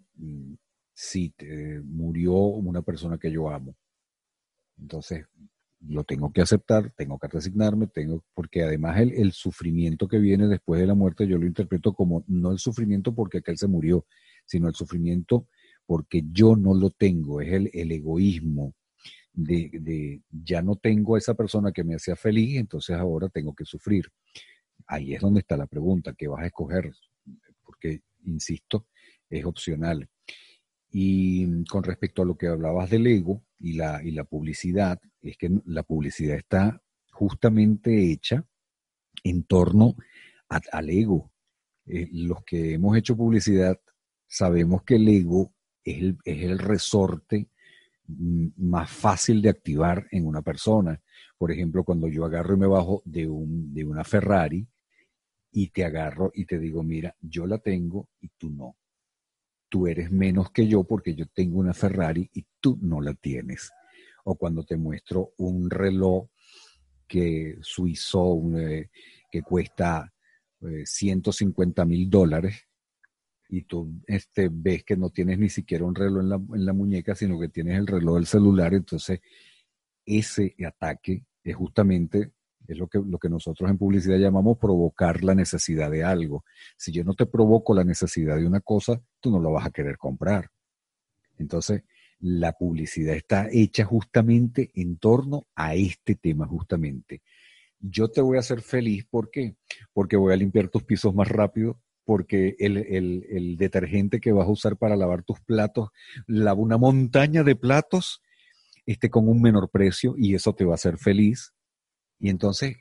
[0.95, 3.75] si te murió una persona que yo amo.
[4.79, 5.25] Entonces,
[5.81, 10.79] lo tengo que aceptar, tengo que resignarme, tengo, porque además el, sufrimiento que viene después
[10.79, 14.07] de la muerte yo lo interpreto como no el sufrimiento porque aquel se murió,
[14.45, 15.47] sino el sufrimiento
[15.85, 18.73] porque yo no lo tengo, es el, el egoísmo
[19.33, 23.53] de, de, ya no tengo a esa persona que me hacía feliz, entonces ahora tengo
[23.53, 24.05] que sufrir.
[24.87, 26.91] Ahí es donde está la pregunta, ¿qué vas a escoger?
[27.63, 28.87] Porque, insisto,
[29.29, 30.09] es opcional.
[30.97, 35.35] Y con respecto a lo que hablabas del ego y la, y la publicidad, es
[35.35, 36.81] que la publicidad está
[37.11, 38.45] justamente hecha
[39.21, 39.97] en torno
[40.47, 41.33] al ego.
[41.85, 43.77] Eh, los que hemos hecho publicidad
[44.25, 45.53] sabemos que el ego
[45.83, 47.49] es el, es el resorte
[48.07, 51.01] mm, más fácil de activar en una persona.
[51.37, 54.65] Por ejemplo, cuando yo agarro y me bajo de, un, de una Ferrari
[55.51, 58.77] y te agarro y te digo, mira, yo la tengo y tú no
[59.69, 63.71] tú eres menos que yo porque yo tengo una Ferrari y tú no la tienes.
[64.23, 66.27] O cuando te muestro un reloj
[67.07, 68.89] que suizo, eh,
[69.31, 70.11] que cuesta
[70.83, 72.67] 150 eh, mil dólares,
[73.47, 76.73] y tú este, ves que no tienes ni siquiera un reloj en la, en la
[76.73, 79.19] muñeca, sino que tienes el reloj del celular, entonces
[80.05, 82.31] ese ataque es justamente
[82.67, 86.43] es lo que, lo que nosotros en publicidad llamamos provocar la necesidad de algo.
[86.77, 89.71] Si yo no te provoco la necesidad de una cosa, tú no lo vas a
[89.71, 90.49] querer comprar.
[91.37, 91.83] Entonces,
[92.19, 97.21] la publicidad está hecha justamente en torno a este tema, justamente.
[97.79, 99.55] Yo te voy a hacer feliz, ¿por qué?
[99.93, 104.77] Porque voy a limpiar tus pisos más rápido porque el, detergente que vas a usar
[104.77, 105.89] para lavar tus platos
[106.27, 108.21] lava una montaña de platos
[108.85, 111.54] este, con un menor precio y eso te va a hacer feliz.
[112.25, 112.77] Y entonces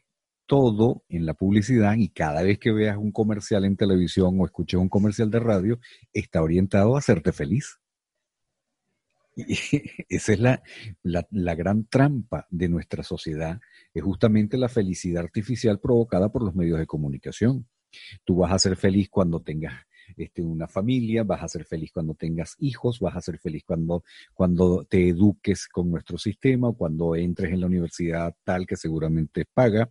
[0.47, 4.81] todo en la publicidad y cada vez que veas un comercial en televisión o escuches
[4.81, 5.79] un comercial de radio,
[6.15, 7.79] está orientado a hacerte feliz.
[9.37, 9.45] Y
[10.09, 10.63] esa es la,
[11.03, 13.61] la, gran trampa de nuestra sociedad,
[13.93, 17.69] es justamente la felicidad artificial provocada por los medios de comunicación.
[18.25, 19.75] Tú vas a ser feliz cuando tengas
[20.17, 24.05] este, una familia, vas a ser feliz cuando tengas hijos, vas a ser feliz cuando,
[24.33, 29.91] cuando te eduques con nuestro sistema, cuando entres en la universidad tal que seguramente paga,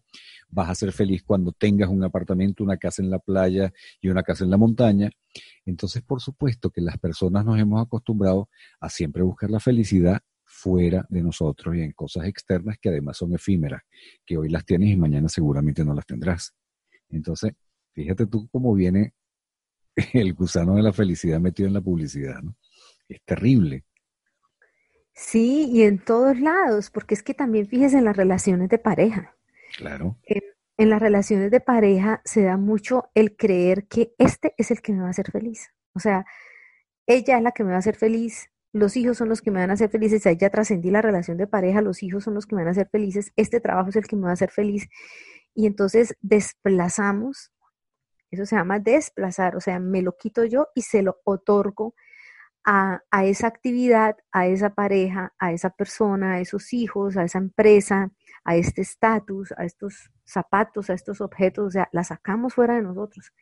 [0.50, 4.24] vas a ser feliz cuando tengas un apartamento, una casa en la playa y una
[4.24, 5.10] casa en la montaña.
[5.66, 10.22] Entonces, por supuesto que las personas nos hemos acostumbrado a siempre buscar la felicidad
[10.54, 13.82] fuera de nosotros y en cosas externas que además son efímeras,
[14.26, 16.54] que hoy las tienes y mañana seguramente no las tendrás.
[17.10, 17.54] Entonces,
[17.94, 19.14] fíjate tú cómo viene
[20.13, 22.56] el gusano de la felicidad metido en la publicidad, ¿no?
[23.08, 23.84] Es terrible.
[25.13, 29.36] Sí, y en todos lados, porque es que también fíjese en las relaciones de pareja.
[29.77, 30.17] Claro.
[30.77, 34.93] en las relaciones de pareja se da mucho el creer que este es el que
[34.93, 35.71] me va a hacer feliz.
[35.93, 36.25] O sea,
[37.08, 39.60] ella es la que me va a hacer feliz, los hijos son los que me
[39.60, 42.56] van a hacer felices, ya trascendí la relación de pareja, los hijos son los que
[42.56, 44.88] me van a hacer felices, este trabajo es el que me va a hacer feliz.
[45.53, 47.51] Y entonces desplazamos
[48.36, 51.96] eso se llama desplazar, o sea, me lo quito yo y se lo otorgo
[52.65, 58.12] a, esa actividad, a esa pareja, a esa persona, a esos hijos, a esa empresa,
[58.43, 62.82] a este estatus, a estos zapatos, a estos objetos, o sea, la sacamos fuera de
[62.82, 63.34] nosotros.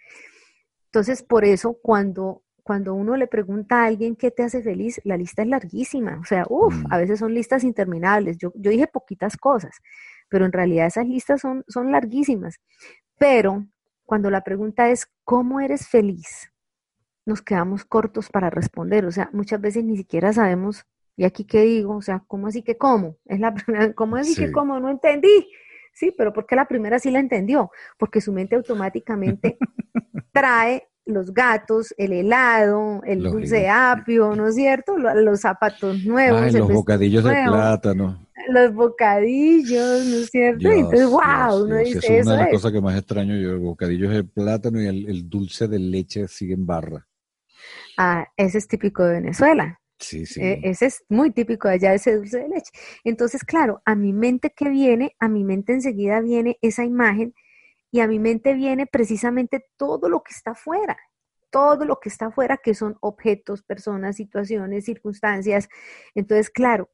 [0.86, 5.18] Entonces, por eso, cuando, cuando uno le pregunta a alguien qué te hace feliz, la
[5.18, 6.20] lista es larguísima.
[6.20, 7.00] O sea, uff, a mm.
[7.00, 8.38] veces son listas interminables.
[8.38, 9.78] Yo, yo dije poquitas cosas,
[10.30, 12.60] pero en realidad esas listas son, son larguísimas.
[13.18, 13.68] Pero
[14.12, 16.52] cuando la pregunta es, ¿cómo eres feliz?
[17.26, 21.62] Nos quedamos cortos para responder, o sea, muchas veces ni siquiera sabemos, ¿y aquí qué
[21.62, 21.96] digo?
[21.96, 23.16] O sea, ¿cómo así que cómo?
[23.24, 24.82] Es la primera, ¿cómo así que cómo?
[24.82, 25.48] No entendí.
[25.94, 27.72] Sí, pero ¿por qué la primera sí la entendió?
[27.98, 29.58] Porque su mente automáticamente
[30.34, 34.98] trae los gatos, el helado, el dulce apio, ¿no es cierto?
[34.98, 36.52] Los, zapatos nuevos.
[36.52, 40.74] los bocadillos de plátano los bocadillos, ¿no es cierto?
[40.74, 42.14] y entonces, wow, uno dice eso.
[42.14, 44.88] Es una de las cosas que más extraño yo, el bocadillo es el plátano y
[44.88, 47.08] el, dulce de leche sigue en barra.
[47.98, 49.80] Ah, ese es típico de Venezuela.
[50.00, 50.42] Sí, sí.
[50.42, 52.72] E, ese es muy típico allá, ese dulce de leche.
[53.04, 57.34] Entonces, claro, a mi mente que viene, a mi mente enseguida viene esa imagen
[57.92, 60.98] y a mi mente viene precisamente todo lo que está afuera,
[61.52, 65.70] todo lo que está afuera, que son objetos, personas, situaciones, circunstancias.
[66.16, 66.90] Entonces, claro,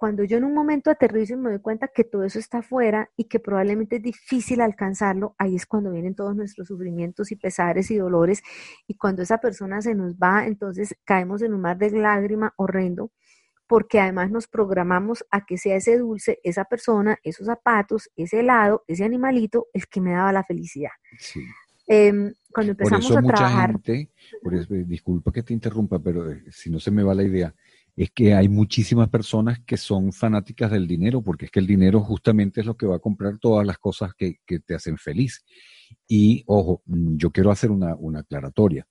[0.00, 3.10] cuando yo en un momento aterrizo y me doy cuenta que todo eso está afuera
[3.18, 7.90] y que probablemente es difícil alcanzarlo, ahí es cuando vienen todos nuestros sufrimientos y pesares
[7.90, 8.42] y dolores.
[8.86, 13.12] Y cuando esa persona se nos va, entonces caemos en un mar de lágrima horrendo,
[13.66, 18.84] porque además nos programamos a que sea ese dulce, esa persona, esos zapatos, ese helado,
[18.86, 20.92] ese animalito, el que me daba la felicidad.
[21.86, 23.74] Em, cuando empezamos a trabajar.
[24.86, 27.54] disculpa que te interrumpa, pero eh, si no se me va la idea
[28.02, 32.00] es que hay muchísimas personas que son fanáticas del dinero, porque es que el dinero
[32.00, 35.44] justamente es lo que va a comprar todas las cosas que, te hacen feliz.
[36.08, 38.86] Y ojo, yo quiero hacer una, aclaratoria.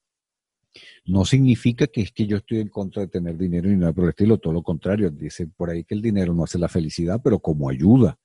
[1.06, 4.04] No significa que es que yo estoy en contra de tener dinero ni nada por
[4.04, 5.10] el estilo, todo lo contrario.
[5.10, 8.16] Dice por ahí que el dinero no hace la felicidad, pero como ayuda.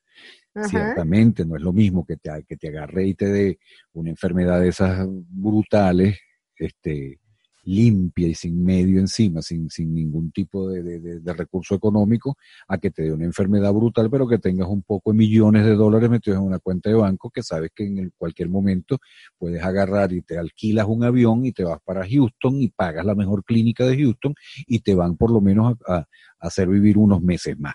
[0.68, 3.58] Ciertamente, no es lo mismo que te, que te agarre y te dé
[3.94, 6.18] una enfermedad de esas brutales,
[6.56, 7.20] este,
[7.64, 12.36] limpia y sin medio encima, sin, sin ningún tipo de, recurso económico,
[12.68, 15.74] a que te dé una enfermedad brutal, pero que tengas un poco de millones de
[15.74, 18.98] dólares metidos en una cuenta de banco que sabes que en cualquier momento
[19.38, 23.14] puedes agarrar y te alquilas un avión y te vas para Houston y pagas la
[23.14, 24.34] mejor clínica de Houston
[24.66, 26.06] y te van por lo menos a
[26.38, 27.74] hacer vivir unos meses más.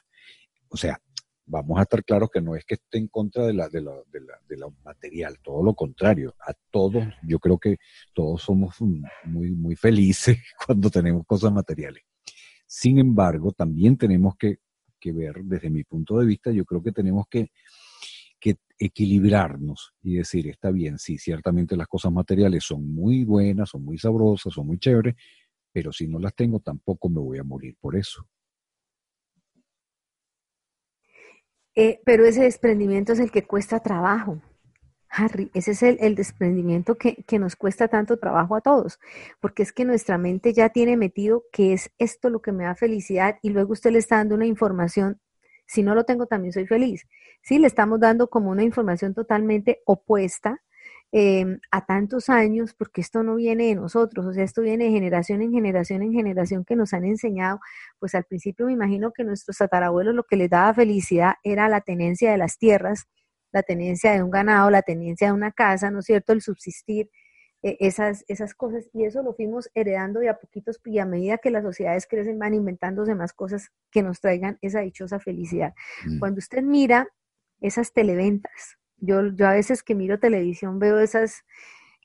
[0.69, 1.01] O sea,
[1.49, 3.91] vamos a estar claros que no es que esté en contra de la, de la,
[4.11, 6.35] de la, de la material, todo lo contrario.
[6.47, 7.77] A todos, yo creo que
[8.13, 8.75] todos somos
[9.25, 12.03] muy, muy felices cuando tenemos cosas materiales.
[12.67, 14.57] Sin embargo, también tenemos que,
[14.99, 17.47] que ver, desde mi punto de vista, yo creo que tenemos que,
[18.39, 23.83] que equilibrarnos y decir, está bien, sí, ciertamente las cosas materiales son muy buenas, son
[23.83, 25.15] muy sabrosas, son muy chéveres,
[25.71, 28.27] pero si no las tengo tampoco me voy a morir por eso.
[31.81, 34.41] Eh, pero ese desprendimiento es el que cuesta trabajo.
[35.09, 38.99] Harry, ese es el, desprendimiento que, nos cuesta tanto trabajo a todos,
[39.39, 42.75] porque es que nuestra mente ya tiene metido que es esto lo que me da
[42.75, 45.21] felicidad y luego usted le está dando una información,
[45.67, 47.07] si no lo tengo también soy feliz.
[47.43, 50.61] Sí, le estamos dando como una información totalmente opuesta
[51.11, 54.91] em, a tantos años, porque esto no viene de nosotros, o sea, esto viene de
[54.91, 57.59] generación en generación en generación que nos han enseñado,
[57.99, 61.81] pues al principio me imagino que nuestros tatarabuelos lo que les daba felicidad era la
[61.81, 63.07] tenencia de las tierras,
[63.51, 67.09] la tenencia de un ganado, la tenencia de una casa, ¿no es cierto?, el subsistir,
[67.61, 71.39] eh, esas, esas cosas, y eso lo fuimos heredando de a poquitos, y a medida
[71.39, 75.73] que las sociedades crecen van inventándose más cosas que nos traigan esa dichosa felicidad.
[76.05, 76.19] Mm.
[76.19, 77.09] Cuando usted mira
[77.59, 81.43] esas televentas, yo, yo a veces que miro televisión veo esas,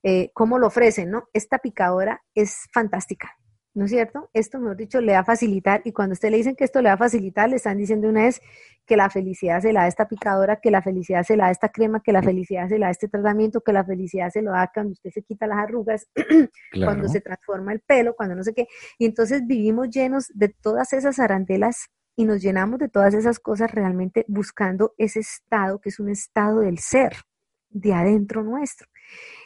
[0.03, 1.29] eh, cómo lo ofrecen, ¿no?
[1.33, 3.37] Esta picadora es fantástica,
[3.75, 4.31] ¿no es cierto?
[4.33, 6.89] Esto, mejor dicho, le va a facilitar, y cuando usted le dicen que esto le
[6.89, 8.41] va a facilitar, le están diciendo una vez
[8.87, 11.71] que la felicidad se la da esta picadora, que la felicidad se la da esta
[11.71, 14.71] crema, que la felicidad se la da este tratamiento, que la felicidad se lo da
[14.73, 16.07] cuando usted se quita las arrugas,
[16.85, 18.67] cuando se transforma el pelo, cuando no sé qué.
[18.99, 23.71] Y entonces vivimos llenos de todas esas arandelas y nos llenamos de todas esas cosas
[23.71, 27.17] realmente buscando ese estado que es un estado del ser,
[27.71, 28.89] de adentro nuestro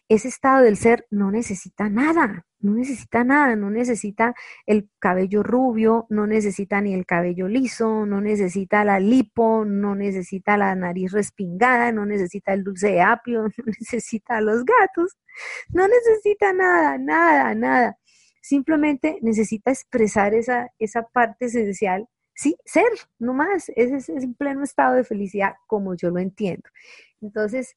[0.09, 4.35] ese estado del ser no necesita nada, no necesita nada, no necesita
[4.67, 10.57] el cabello rubio, no necesita ni el cabello liso, no necesita la lipo, no necesita
[10.57, 15.19] la nariz respingada, no necesita el dulce de apio, no necesita los gatos,
[15.71, 17.99] no necesita nada, nada, nada.
[18.41, 22.85] Simplemente necesita expresar esa, esa parte esencial sí, ser,
[23.19, 23.69] no más.
[23.71, 26.69] Ese es, es un pleno estado de felicidad como yo lo entiendo.
[27.21, 27.77] Entonces,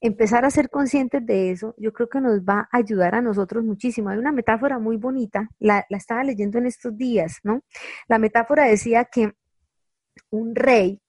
[0.00, 3.64] empezar a ser conscientes de eso, yo creo que nos va a ayudar a nosotros
[3.64, 4.10] muchísimo.
[4.10, 7.62] Hay una metáfora muy bonita, la, estaba leyendo en estos días, ¿no?
[8.06, 9.32] La metáfora decía que
[10.30, 11.02] un rey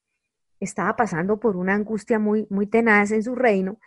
[0.59, 3.77] estaba pasando por una angustia muy, muy tenaz en su reino,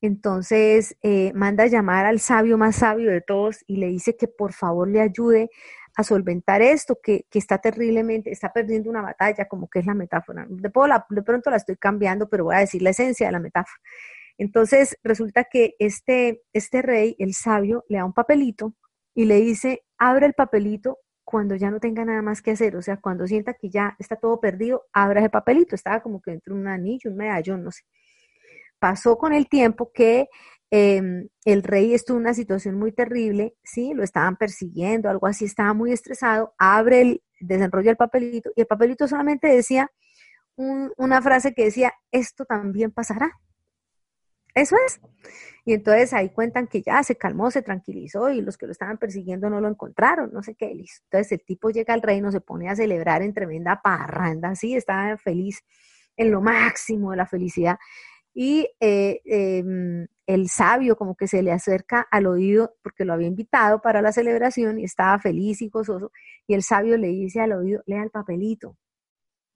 [0.00, 4.28] entonces eh, manda a llamar al sabio más sabio de todos y le dice que
[4.28, 5.50] por favor le ayude
[5.94, 10.46] a solventar esto, que, está terriblemente, está perdiendo una batalla, como que es la metáfora.
[10.48, 10.70] De,
[11.10, 13.80] de pronto la estoy cambiando, pero voy a decir la esencia de la metáfora.
[14.38, 18.74] Entonces resulta que este, este rey, el sabio, le da un papelito
[19.14, 22.82] y le dice, abre el papelito cuando ya no tenga nada más que hacer, o
[22.82, 26.54] sea, cuando sienta que ya está todo perdido, abra ese papelito, estaba como que dentro
[26.54, 27.82] de un anillo, un medallón, no sé.
[28.78, 30.28] Pasó con el tiempo que
[30.72, 35.44] em, el rey estuvo en una situación muy terrible, sí, lo estaban persiguiendo, algo así,
[35.44, 39.90] estaba muy estresado, abre el, desenrolla el papelito y el papelito solamente decía
[40.56, 43.32] una frase que decía, esto también pasará.
[44.54, 45.00] Eso es.
[45.64, 48.98] Y entonces ahí cuentan que ya se calmó, se tranquilizó y los que lo estaban
[48.98, 50.72] persiguiendo no lo encontraron, no sé qué.
[50.72, 55.16] Entonces el tipo llega al reino, se pone a celebrar en tremenda parranda, así, estaba
[55.16, 55.62] feliz,
[56.16, 57.78] en lo máximo de la felicidad.
[58.34, 63.28] Y eh, em, el sabio como que se le acerca al oído porque lo había
[63.28, 66.12] invitado para la celebración y estaba feliz y gozoso.
[66.46, 68.76] Y el sabio le dice al oído, lea el papelito.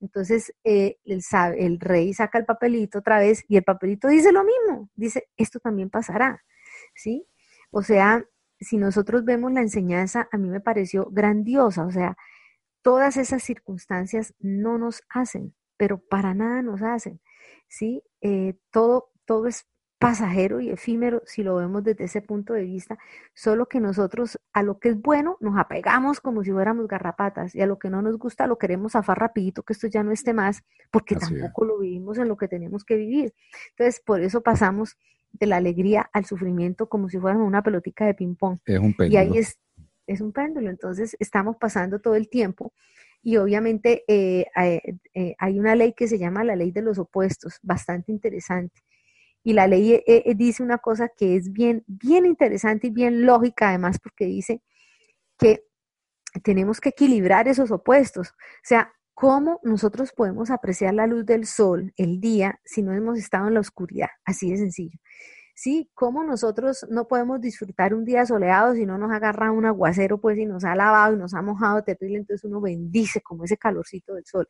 [0.00, 1.22] Entonces eh, el,
[1.56, 5.58] el, rey saca el papelito otra vez y el papelito dice lo mismo, dice, esto
[5.58, 6.44] también pasará,
[6.94, 7.26] ¿sí?
[7.70, 8.24] O sea,
[8.60, 12.16] si nosotros vemos la enseñanza, a mí me pareció grandiosa, o sea,
[12.82, 17.20] todas esas circunstancias no nos hacen, pero para nada nos hacen,
[17.68, 18.02] ¿sí?
[18.26, 19.66] Eh, todo, todo es
[20.00, 22.98] pasajero y efímero si lo vemos desde ese punto de vista,
[23.34, 27.62] solo que nosotros a lo que es bueno nos apegamos como si fuéramos garrapatas y
[27.62, 30.34] a lo que no nos gusta lo queremos zafar rapidito que esto ya no esté
[30.34, 33.32] más porque tampoco lo vivimos en lo que tenemos que vivir.
[33.70, 34.98] Entonces, por eso pasamos
[35.32, 38.58] de la alegría al sufrimiento como si fuéramos una pelotica de ping pong.
[38.66, 39.12] Es un péndulo.
[39.12, 39.58] Y ahí es,
[40.08, 42.72] es un péndulo, entonces estamos pasando todo el tiempo
[43.26, 44.46] y obviamente eh,
[45.14, 48.82] eh, hay una ley que se llama la ley de los opuestos, bastante interesante
[49.46, 53.24] y la ley eh, eh, dice una cosa que es bien, bien interesante y bien
[53.24, 54.60] lógica además porque dice
[55.38, 55.62] que
[56.42, 58.30] tenemos que equilibrar esos opuestos.
[58.30, 63.18] O sea, ¿cómo nosotros podemos apreciar la luz del sol, el día, si no hemos
[63.20, 64.08] estado en la oscuridad?
[64.24, 64.98] Así de sencillo.
[65.56, 65.90] ¿Sí?
[65.94, 70.38] ¿Cómo nosotros no podemos disfrutar un día soleado si no nos agarra un aguacero, pues,
[70.38, 72.18] y nos ha lavado y nos ha mojado terrible?
[72.18, 74.48] Entonces uno bendice como ese calorcito del sol.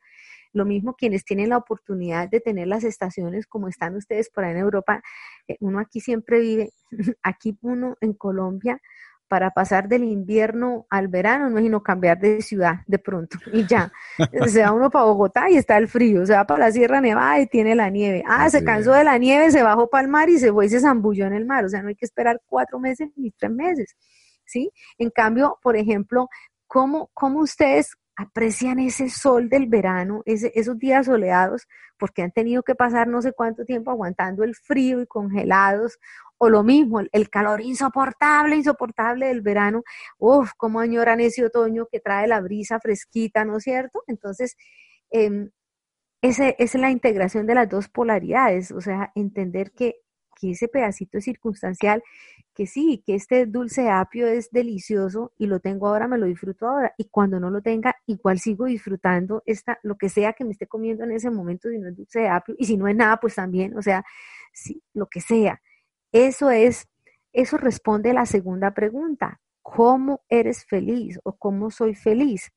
[0.53, 4.53] Lo mismo quienes tienen la oportunidad de tener las estaciones como están ustedes por ahí
[4.53, 5.03] en Europa.
[5.49, 6.73] Eh, uno aquí siempre vive,
[7.23, 8.81] aquí uno en Colombia,
[9.29, 13.93] para pasar del invierno al verano, no sino cambiar de ciudad de pronto y ya.
[14.49, 17.41] Se va uno para Bogotá y está el frío, se va para la Sierra Nevada
[17.41, 18.23] y tiene la nieve.
[18.27, 20.69] Ah, se cansó de la nieve, se bajó para el mar y se fue y
[20.69, 21.65] se zambulló en el mar.
[21.65, 23.97] O sea, no hay que esperar cuatro meses ni tres meses,
[24.45, 24.71] ¿sí?
[24.99, 26.29] En cambio, por ejemplo,
[26.67, 31.69] ¿cómo, cómo ustedes aprecian ese sol del verano, esos días soleados,
[31.99, 35.99] porque han tenido que pasar no sé cuánto tiempo aguantando el frío y congelados,
[36.39, 39.83] o lo mismo, el calor insoportable, insoportable del verano,
[40.19, 44.03] uff, cómo añoran ese otoño que trae la brisa fresquita, ¿no es cierto?
[44.07, 44.57] Entonces,
[45.11, 45.51] eh,
[46.23, 49.97] esa es la integración de las dos polaridades, o sea, entender que
[50.37, 52.03] que ese pedacito es circunstancial,
[52.55, 56.69] que sí, que este dulce apio es delicioso y lo tengo ahora, me lo disfruto
[56.69, 56.95] ahora.
[56.97, 60.67] Y cuando no lo tenga, igual sigo disfrutando esta, lo que sea que me esté
[60.67, 63.19] comiendo en ese momento, si no es dulce de apio, y si no es nada,
[63.19, 64.05] pues también, o sea,
[64.53, 65.61] sí, lo que sea.
[66.13, 66.89] Eso es,
[67.33, 69.41] eso responde a la segunda pregunta.
[69.63, 72.53] ¿Cómo eres feliz o cómo soy feliz?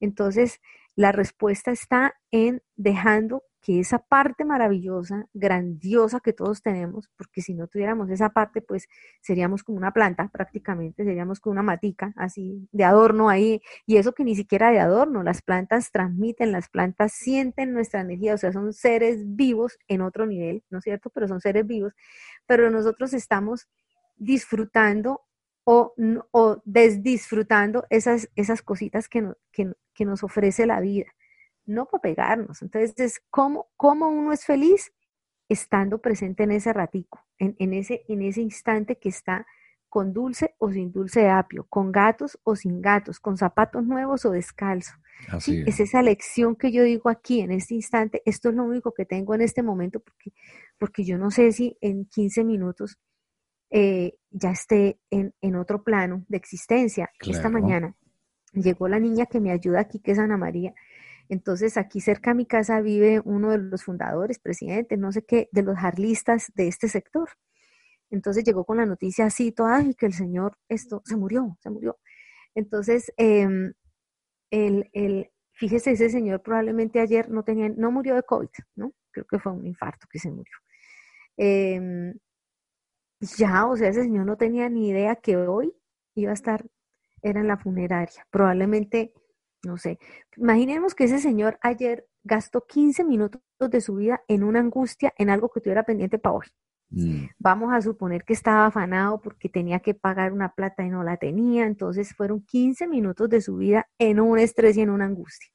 [0.00, 0.60] Entonces,
[0.94, 7.54] la respuesta está en dejando que esa parte maravillosa, grandiosa que todos tenemos, porque si
[7.54, 8.88] no tuviéramos esa parte, pues
[9.20, 14.14] seríamos como una planta prácticamente, seríamos como una matica así de adorno ahí, y eso
[14.14, 18.52] que ni siquiera de adorno, las plantas transmiten, las plantas sienten nuestra energía, o sea,
[18.52, 21.10] son seres vivos en otro nivel, ¿no es cierto?
[21.10, 21.92] Pero son seres vivos,
[22.46, 23.68] pero nosotros estamos
[24.16, 25.22] disfrutando
[25.64, 25.94] o,
[26.32, 31.06] o desdisfrutando esas, esas cositas que, que nos ofrece la vida
[31.66, 32.62] no para pegarnos.
[32.62, 34.92] Entonces, ¿cómo, ¿cómo uno es feliz?
[35.48, 39.46] Estando presente en ese ratico, en, ese, en ese instante que está
[39.88, 44.24] con dulce o sin dulce de apio, con gatos o sin gatos, con zapatos nuevos
[44.24, 44.92] o descalzo.
[45.38, 45.62] ¿sí?
[45.66, 45.80] es.
[45.80, 49.34] esa lección que yo digo aquí en este instante, esto es lo único que tengo
[49.34, 50.32] en este momento, porque,
[50.78, 52.98] porque yo no sé si en 15 minutos
[53.70, 57.10] eh, ya esté en, en, otro plano de existencia.
[57.20, 57.94] Esta mañana
[58.52, 60.74] llegó la niña que me ayuda aquí, que es Ana María,
[61.28, 65.48] entonces, aquí cerca a mi casa vive uno de los fundadores, presidentes, no sé qué,
[65.52, 67.28] de los jarlistas de este sector.
[68.10, 71.70] Entonces llegó con la noticia así, toda, ay, que el señor, esto, se murió, se
[71.70, 71.98] murió.
[72.54, 73.72] Entonces, em,
[74.50, 78.92] el, el, fíjese, ese señor probablemente ayer no tenía, no murió de COVID, ¿no?
[79.10, 80.52] Creo que fue un infarto que se murió.
[81.36, 82.14] Em,
[83.20, 85.72] ya, o sea, ese señor no tenía ni idea que hoy
[86.14, 86.66] iba a estar,
[87.22, 88.26] era en la funeraria.
[88.30, 89.12] Probablemente
[89.64, 89.98] no sé,
[90.36, 95.30] imaginemos que ese señor ayer gastó 15 minutos de su vida en una angustia, en
[95.30, 96.46] algo que tuviera pendiente para hoy.
[96.90, 97.26] Mm.
[97.38, 101.16] Vamos a suponer que estaba afanado porque tenía que pagar una plata y no la
[101.16, 105.48] tenía, entonces fueron 15 minutos de su vida en un estrés y en una angustia,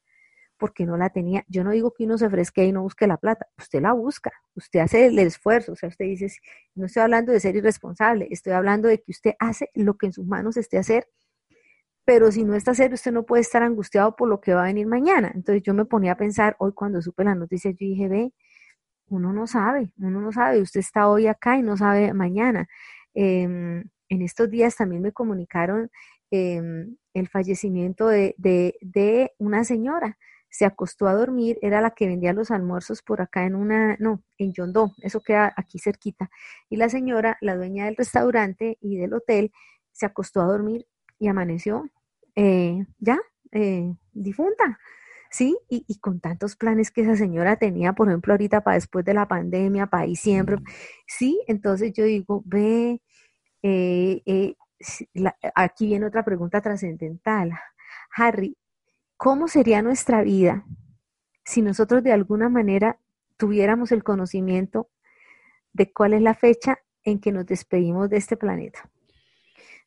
[0.58, 1.44] porque no la tenía.
[1.48, 4.32] Yo no digo que uno se ofrezca y no busque la plata, usted la busca,
[4.56, 6.28] usted hace el esfuerzo, o sea, usted dice,
[6.76, 10.14] no estoy hablando de ser irresponsable, estoy hablando de que usted hace lo que en
[10.14, 11.08] sus manos esté hacer
[12.08, 14.68] pero si no está serio, usted no puede estar angustiado por lo que va a
[14.68, 15.30] venir mañana.
[15.36, 18.34] Entonces yo me ponía a pensar, hoy cuando supe la noticia, yo dije, ve,
[19.10, 22.70] uno no sabe, uno no sabe, usted está hoy acá y no sabe mañana.
[23.14, 25.92] Em, en estos días también me comunicaron
[26.32, 30.18] em, el fallecimiento de, de, una señora.
[30.50, 34.24] Se acostó a dormir, era la que vendía los almuerzos por acá en una, no,
[34.38, 36.30] en Yondó, eso queda aquí cerquita.
[36.70, 39.52] Y la señora, la dueña del restaurante y del hotel,
[39.92, 40.88] se acostó a dormir
[41.20, 41.90] y amaneció
[42.38, 43.20] eh, ya,
[43.52, 44.80] eh, difunta.
[45.32, 45.58] ¿sí?
[45.70, 49.28] Y, con tantos planes que esa señora tenía, por ejemplo, ahorita para después de la
[49.28, 50.58] pandemia, para ahí siempre,
[51.08, 53.02] sí, entonces yo digo, ve,
[53.64, 54.56] eh,
[55.56, 57.52] aquí viene otra pregunta trascendental.
[58.16, 58.56] Harry,
[59.18, 60.64] ¿cómo sería nuestra vida
[61.44, 63.00] si nosotros de alguna manera
[63.38, 64.90] tuviéramos el conocimiento
[65.74, 68.90] de cuál es la fecha en que nos despedimos de este planeta?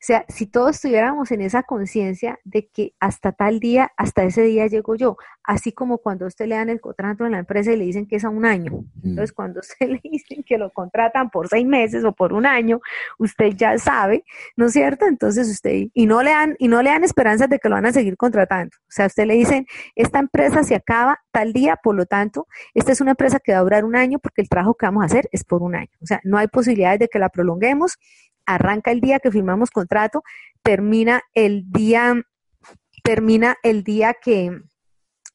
[0.01, 4.41] O sea, si todos estuviéramos en esa conciencia de que hasta tal día, hasta ese
[4.41, 7.77] día llego yo, así como cuando usted le dan el contrato en la empresa y
[7.77, 8.83] le dicen que es a un año.
[9.03, 12.81] Entonces, cuando usted le dicen que lo contratan por seis meses o por un año,
[13.19, 14.23] usted ya sabe,
[14.55, 15.05] ¿no es cierto?
[15.05, 17.85] Entonces usted, y no le dan, y no le dan esperanzas de que lo van
[17.85, 18.75] a seguir contratando.
[18.79, 22.91] O sea, usted le dicen, esta empresa se acaba tal día, por lo tanto, esta
[22.91, 25.05] es una empresa que va a durar un año porque el trabajo que vamos a
[25.05, 25.91] hacer es por un año.
[26.01, 27.99] O sea, no hay posibilidades de que la prolonguemos
[28.45, 30.23] arranca el día que firmamos contrato,
[30.63, 32.21] termina el día,
[33.03, 34.61] termina el día que,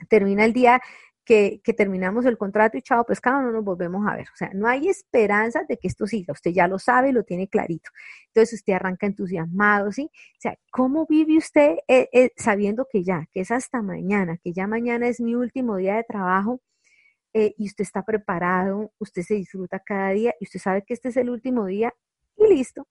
[0.09, 0.81] termina el día
[1.27, 4.29] que, terminamos el contrato y chao pescado, no nos volvemos a ver.
[4.33, 6.33] O sea, no hay esperanza de que esto siga.
[6.33, 7.91] Usted ya lo sabe, lo tiene clarito.
[8.29, 10.09] Entonces usted arranca entusiasmado, ¿sí?
[10.13, 14.53] O sea, ¿cómo vive usted eh, eh, sabiendo que ya, que es hasta mañana, que
[14.53, 16.61] ya mañana es mi último día de trabajo?
[17.35, 21.11] Eh, y usted está preparado, usted se disfruta cada día y usted sabe que este
[21.11, 21.93] es el último día
[22.37, 22.87] y listo.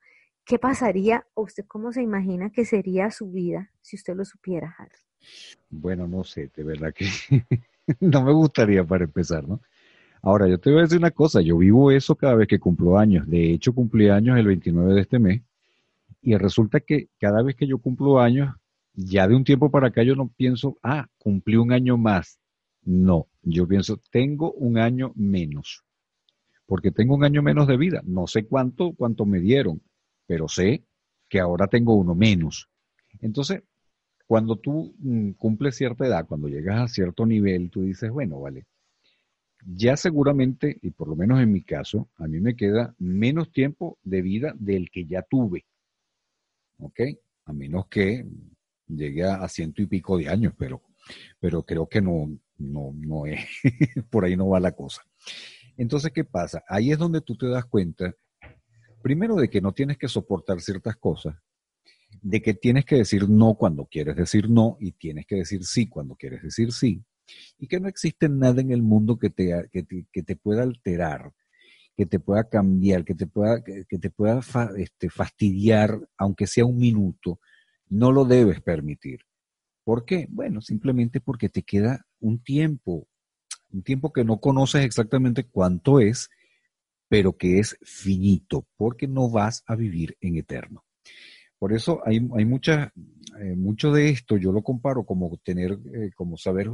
[0.46, 4.76] ¿Qué pasaría o usted cómo se imagina que sería su vida si usted lo supiera,
[4.78, 5.00] Harry?
[5.70, 7.08] Bueno, no sé, de verdad que
[8.00, 9.62] no me gustaría para empezar, ¿no?
[10.22, 12.98] Ahora, yo te voy a decir una cosa, yo vivo eso cada vez que cumplo
[12.98, 13.28] años.
[13.28, 15.42] De hecho, cumplí años el 29 de este mes
[16.22, 18.56] y resulta que cada vez que yo cumplo años,
[18.94, 22.40] ya de un tiempo para acá yo no pienso, ah, cumplí un año más.
[22.84, 25.85] No, yo pienso, tengo un año menos
[26.66, 28.02] porque tengo un año menos de vida.
[28.06, 29.82] No sé cuánto, cuánto me dieron,
[30.26, 30.84] pero sé
[31.30, 32.70] que ahora tengo uno menos.
[33.22, 33.64] Entonces,
[34.28, 38.66] cuando tú mm, cumples cierta edad, cuando llegas a cierto nivel, tú dices, bueno, vale,
[39.66, 43.98] ya seguramente, y por lo menos en mi caso, a mí me queda menos tiempo
[44.04, 45.66] de vida del que ya tuve.
[46.80, 47.00] ¿Ok?
[47.46, 48.26] A menos que
[48.88, 50.82] llegue a, ciento y pico de años, pero,
[51.40, 53.40] pero creo que no, no, no es,
[54.10, 55.02] por ahí no va la cosa.
[55.78, 56.64] Entonces, ¿qué pasa?
[56.68, 58.14] Ahí es donde tú te das cuenta,
[59.02, 61.36] primero de que no tienes que soportar ciertas cosas,
[62.22, 65.88] de que tienes que decir no cuando quieres decir no y tienes que decir sí
[65.88, 67.04] cuando quieres decir sí,
[67.58, 71.34] y que no existe nada en el mundo que te, que te, pueda alterar,
[71.98, 74.42] que te pueda cambiar, que te pueda, que te pueda
[74.78, 77.40] este, fastidiar, aunque sea un minuto,
[77.90, 79.20] no lo debes permitir.
[79.84, 80.28] ¿Por qué?
[80.30, 83.08] Bueno, simplemente porque te queda un tiempo,
[83.76, 86.30] un tiempo que no conoces exactamente cuánto es,
[87.10, 90.86] pero que es finito, porque no vas a vivir en eterno.
[91.60, 92.94] Por eso hay, hay mucha,
[93.40, 96.72] eh, mucho de esto, yo lo comparo como tener, eh, como saber,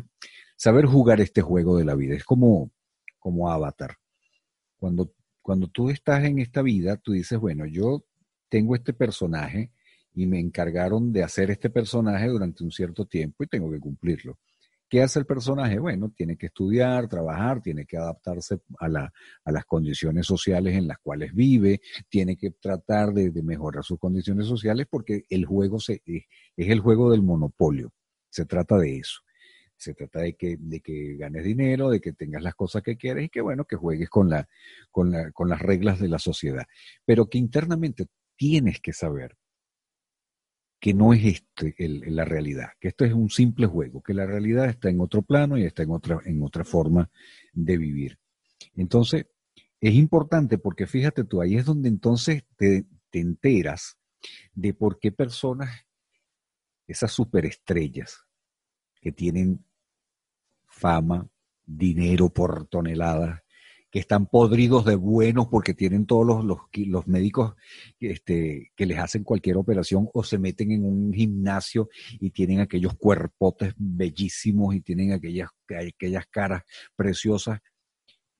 [0.55, 2.15] saber jugar este juego de la vida.
[2.15, 2.71] Es como,
[3.19, 3.97] como avatar.
[4.77, 8.05] Cuando, cuando tú estás en esta vida, tú dices, bueno, yo
[8.49, 9.71] tengo este personaje
[10.13, 14.37] y me encargaron de hacer este personaje durante un cierto tiempo y tengo que cumplirlo.
[14.91, 15.79] ¿Qué hace el personaje?
[15.79, 21.33] Bueno, tiene que estudiar, trabajar, tiene que adaptarse a, las condiciones sociales en las cuales
[21.33, 21.79] vive,
[22.09, 26.25] tiene que tratar de, mejorar sus condiciones sociales porque el juego se, es,
[26.57, 27.93] el juego del monopolio.
[28.29, 29.21] Se trata de eso.
[29.77, 33.23] Se trata de que, de que ganes dinero, de que tengas las cosas que quieres
[33.23, 34.49] y que, bueno, que juegues con, la,
[34.91, 36.65] con, la, con las reglas de la sociedad.
[37.05, 39.37] Pero que internamente tienes que saber
[40.81, 41.75] que no es este
[42.09, 45.55] la realidad, que esto es un simple juego, que la realidad está en otro plano
[45.55, 47.07] y está en otra, en otra forma
[47.53, 48.17] de vivir.
[48.73, 49.27] Entonces,
[49.79, 53.99] es importante porque fíjate tú, ahí es donde entonces te, te enteras
[54.55, 55.85] de por qué personas,
[56.87, 58.25] esas superestrellas
[58.99, 59.63] que tienen
[60.65, 61.29] fama,
[61.63, 63.40] dinero por toneladas,
[63.91, 67.55] que están podridos de buenos porque tienen todos los, los, los, médicos
[67.99, 71.89] este, que les hacen cualquier operación o se meten en un gimnasio
[72.19, 76.63] y tienen aquellos cuerpotes bellísimos y tienen aquellas, aquellas caras
[76.95, 77.59] preciosas.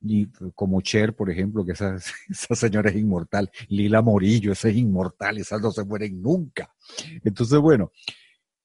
[0.00, 1.96] Y como Cher, por ejemplo, que esa,
[2.30, 3.50] esa señora es inmortal.
[3.68, 6.74] Lila Morillo, esa es inmortal, esas no se mueren nunca.
[7.22, 7.92] Entonces, bueno,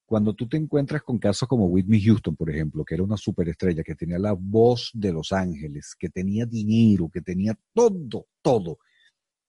[0.08, 3.84] cuando tú te encuentras con casos como Whitney Houston, por ejemplo, que era una superestrella,
[3.84, 8.80] que tenía la voz de Los Ángeles, que tenía dinero, que tenía todo, todo,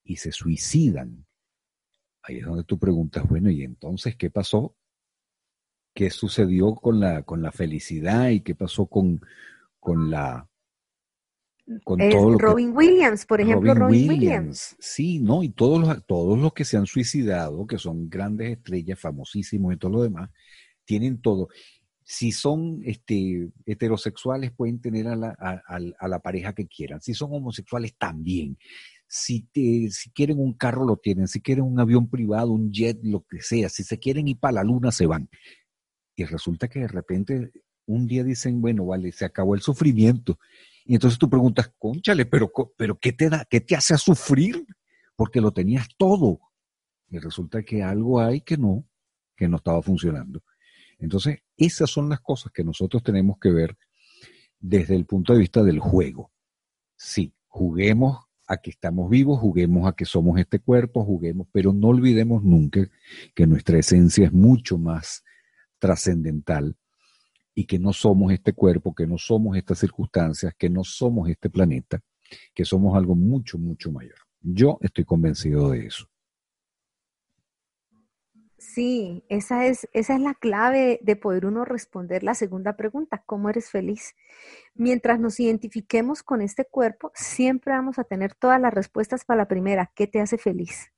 [0.02, 1.24] y se suicidan,
[2.22, 4.74] ahí es donde tú preguntas, bueno, ¿y entonces qué pasó?
[5.94, 9.20] ¿Qué sucedió con la, con la felicidad y qué pasó con,
[9.78, 10.48] con la
[12.38, 14.76] Robin Williams, por ejemplo, Robin, Williams.
[14.78, 18.98] Sí, no, y todos los, todos los que se han suicidado, que son grandes estrellas,
[18.98, 20.30] famosísimos y todo lo demás,
[20.84, 21.48] tienen todo.
[22.02, 27.02] Si son este, heterosexuales, pueden tener a la, a, la pareja que quieran.
[27.02, 28.56] Si son homosexuales, también.
[29.06, 31.28] Si, te, si quieren un carro, lo tienen.
[31.28, 33.68] Si quieren un avión privado, un jet, lo que sea.
[33.68, 35.28] Si se quieren ir para la luna, se van.
[36.16, 37.52] Y resulta que de repente
[37.84, 40.38] un día dicen, bueno, vale, se acabó el sufrimiento
[40.88, 44.64] y entonces tú preguntas, conchale, pero, pero ¿qué te da, qué te hace a sufrir?
[45.14, 46.40] Porque lo tenías todo.
[47.10, 48.88] Y resulta que algo hay que no,
[49.36, 50.42] que no estaba funcionando.
[50.98, 53.76] Entonces, esas son las cosas que nosotros tenemos que ver
[54.58, 56.32] desde el punto de vista del juego.
[56.96, 61.88] Sí, juguemos a que estamos vivos, juguemos a que somos este cuerpo, juguemos, pero no
[61.88, 62.88] olvidemos nunca
[63.34, 65.22] que nuestra esencia es mucho más
[65.78, 66.78] trascendental
[67.58, 71.50] y que no somos este cuerpo, que no somos estas circunstancias, que no somos este
[71.50, 71.98] planeta,
[72.54, 74.14] que somos algo mucho, mucho mayor.
[74.40, 76.06] Yo estoy convencido de eso.
[78.58, 83.50] Sí, esa es, esa es la clave de poder uno responder la segunda pregunta, ¿cómo
[83.50, 84.14] eres feliz?
[84.76, 89.48] Mientras nos identifiquemos con este cuerpo, siempre vamos a tener todas las respuestas para la
[89.48, 90.92] primera, ¿qué te hace feliz?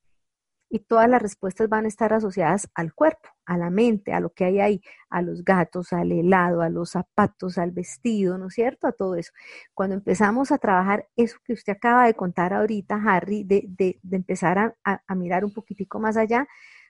[0.71, 4.31] Y todas las respuestas van a estar asociadas al cuerpo, a la mente, a lo
[4.31, 8.55] que hay ahí, a los gatos, al helado, a los zapatos, al vestido, ¿no es
[8.55, 8.87] cierto?
[8.87, 9.33] A todo eso.
[9.75, 15.15] Cuando empezamos a trabajar eso que usted acaba de contar ahorita, Harry, de, empezar a,
[15.17, 16.47] mirar un poquitico más allá,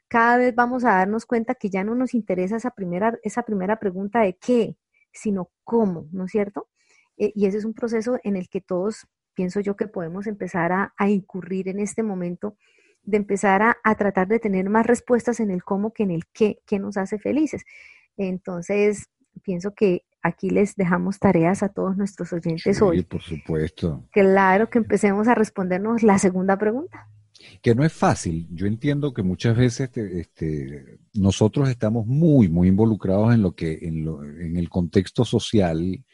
[0.09, 3.79] cada vez vamos a darnos cuenta que ya no nos interesa esa primera, esa primera
[3.79, 4.77] pregunta de qué,
[5.11, 6.69] sino cómo, ¿no es cierto?
[7.17, 10.73] Eh, y ese es un proceso en el que todos, pienso yo, que podemos empezar
[10.73, 12.57] a incurrir en este momento
[13.03, 16.61] de empezar a, tratar de tener más respuestas en el cómo que en el qué,
[16.67, 17.65] qué nos hace felices.
[18.17, 19.09] Entonces,
[19.43, 23.03] pienso que aquí les dejamos tareas a todos nuestros oyentes sí, hoy.
[23.03, 24.05] por supuesto.
[24.13, 27.09] Claro, que empecemos a respondernos la segunda pregunta.
[27.63, 28.47] Que no es fácil.
[28.51, 33.79] Yo entiendo que muchas veces este, este nosotros estamos muy, muy involucrados en lo que,
[33.83, 36.05] en, lo, en el contexto social.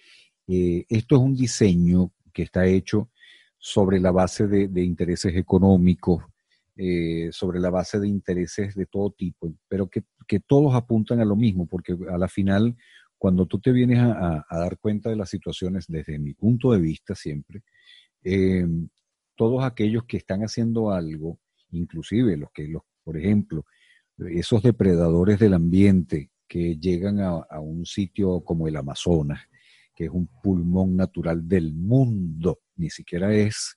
[0.46, 3.10] Eh, esto es un diseño que está hecho
[3.58, 6.22] sobre la base de, intereses económicos,
[6.76, 10.04] eh, sobre la base de intereses de todo tipo, pero que,
[10.46, 12.76] todos apuntan a lo mismo, porque a la final,
[13.16, 17.14] cuando tú te vienes a, dar cuenta de las situaciones, desde mi punto de vista
[17.14, 17.62] siempre,
[18.24, 18.66] eh,
[19.36, 21.38] todos aquellos que están haciendo algo,
[21.70, 23.64] inclusive los que, los, por ejemplo,
[24.18, 29.40] esos depredadores del ambiente que llegan a, un sitio como el Amazonas,
[29.94, 33.76] que es un pulmón natural del mundo, ni siquiera es,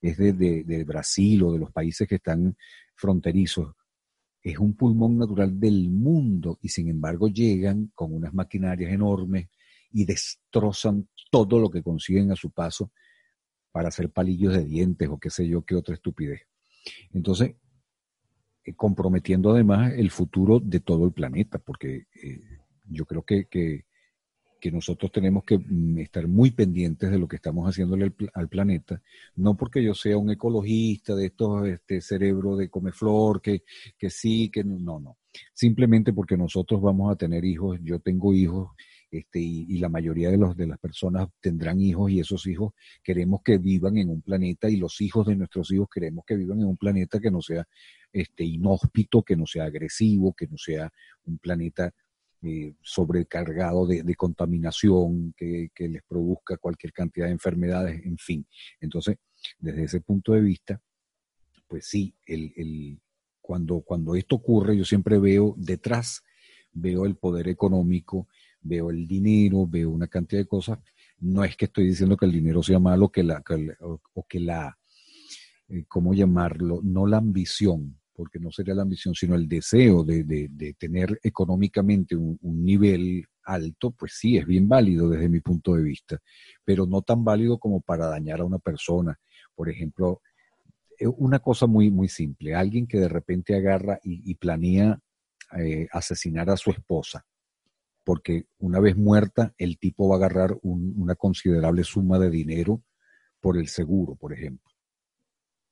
[0.00, 2.56] es de, Brasil o de los países que están
[2.94, 3.74] fronterizos,
[4.42, 9.48] es un pulmón natural del mundo y sin embargo llegan con unas maquinarias enormes
[9.92, 12.90] y destrozan todo lo que consiguen a su paso
[13.70, 16.42] para hacer palillos de dientes o qué sé yo, qué otra estupidez.
[17.12, 17.54] Entonces,
[18.64, 22.40] eh, comprometiendo además el futuro de todo el planeta, porque eh,
[22.84, 23.84] yo creo que, que,
[24.70, 29.00] nosotros tenemos que mm, estar muy pendientes de lo que estamos haciéndole al, planeta,
[29.36, 33.62] no porque yo sea un ecologista de estos este cerebro de comeflor, que,
[33.96, 35.16] que sí, que no, no,
[35.52, 38.70] simplemente porque nosotros vamos a tener hijos, yo tengo hijos
[39.10, 43.40] este, y, la mayoría de, los, de las personas tendrán hijos y esos hijos queremos
[43.42, 46.66] que vivan en un planeta y los hijos de nuestros hijos queremos que vivan en
[46.66, 47.66] un planeta que no sea
[48.12, 50.92] este, inhóspito, que no sea agresivo, que no sea
[51.24, 51.92] un planeta
[52.42, 58.46] eh, sobrecargado de, contaminación, que, les produzca cualquier cantidad de enfermedades, en fin.
[58.80, 59.16] Entonces,
[59.58, 60.80] desde ese punto de vista,
[61.68, 62.98] pues sí, el,
[63.42, 66.22] cuando, cuando esto ocurre, yo siempre veo detrás,
[66.72, 68.26] veo el poder económico,
[68.62, 70.78] veo el dinero, veo una cantidad de cosas.
[71.18, 74.78] No es que estoy diciendo que el dinero sea malo o, que la,
[75.68, 76.80] eh, ¿cómo llamarlo?
[76.82, 82.14] No la ambición, porque no sería la ambición, sino el deseo de, de, tener económicamente
[82.14, 86.18] un, nivel alto, pues sí, es bien válido desde mi punto de vista,
[86.62, 89.18] pero no tan válido como para dañar a una persona.
[89.54, 90.20] Por ejemplo,
[90.98, 95.00] eh, una cosa muy, muy simple, alguien que de repente agarra y, planea
[95.56, 97.24] eh, asesinar a su esposa
[98.04, 102.82] porque una vez muerta, el tipo va a agarrar una considerable suma de dinero
[103.40, 104.70] por el seguro, por ejemplo.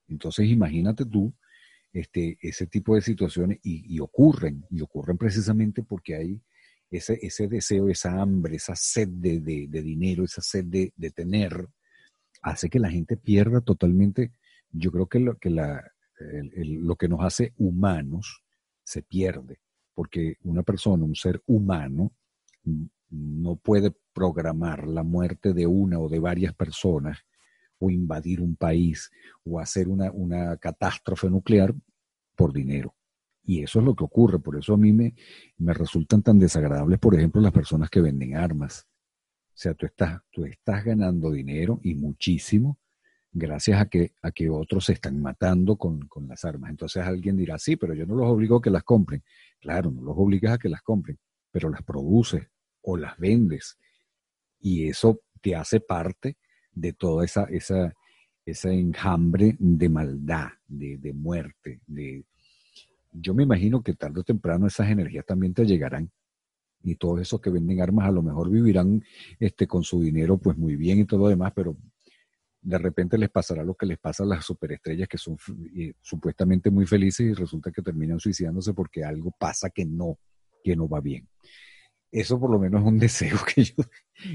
[0.07, 1.35] Entonces, imagínate tú
[1.99, 6.41] este, ese tipo de situaciones y, ocurren, y ocurren precisamente porque hay
[6.91, 11.69] ese, ese deseo, esa hambre, esa sed de, dinero, esa sed de, tener,
[12.43, 14.33] hace que la gente pierda totalmente.
[14.71, 18.45] Yo creo que lo que, lo que nos hace humanos
[18.85, 19.61] se pierde,
[19.95, 22.13] porque una persona, un ser humano,
[23.11, 27.19] no puede programar la muerte de una o de varias personas
[27.79, 29.11] o invadir un país
[29.45, 31.75] o hacer una, una catástrofe nuclear
[32.39, 32.95] por dinero.
[33.43, 34.39] Y eso es lo que ocurre.
[34.39, 35.15] Por eso a mí me,
[35.57, 38.87] me resultan tan desagradables, por ejemplo, las personas que venden armas.
[39.49, 42.79] O sea, tú estás, tú estás ganando dinero y muchísimo
[43.33, 46.71] gracias a que, a que otros se están matando con, con las armas.
[46.71, 49.25] Entonces alguien dirá, sí, pero yo no los obligo a que las compren.
[49.61, 51.19] Claro, no los obligas a que las compren,
[51.51, 52.47] pero las produces,
[52.83, 53.79] o las vendes.
[54.61, 56.37] Y eso te hace parte
[56.73, 57.93] de toda esa, esa,
[58.45, 61.81] esa enjambre de maldad, de, muerte.
[61.87, 62.25] De...
[63.13, 66.11] Yo me imagino que tarde o temprano esas energías también te llegarán.
[66.83, 69.03] Y todos esos que venden armas a lo mejor vivirán
[69.41, 71.77] este, con su dinero pues muy bien y todo lo demás, pero
[72.61, 75.37] de repente les pasará lo que les pasa a las superestrellas que son
[76.01, 80.19] supuestamente muy felices y resulta que terminan suicidándose porque algo pasa que no,
[80.63, 81.29] que no va bien.
[82.11, 83.75] Eso por lo menos es un deseo que yo,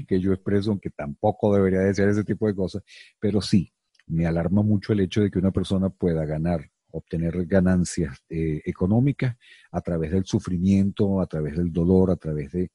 [0.06, 2.82] que yo expreso, aunque tampoco debería decir ese tipo de cosas,
[3.18, 3.72] pero sí,
[4.06, 9.36] me alarma mucho el hecho de que una persona pueda ganar, obtener ganancias eh, económicas
[9.70, 12.70] a través del sufrimiento, a través del dolor, a través de,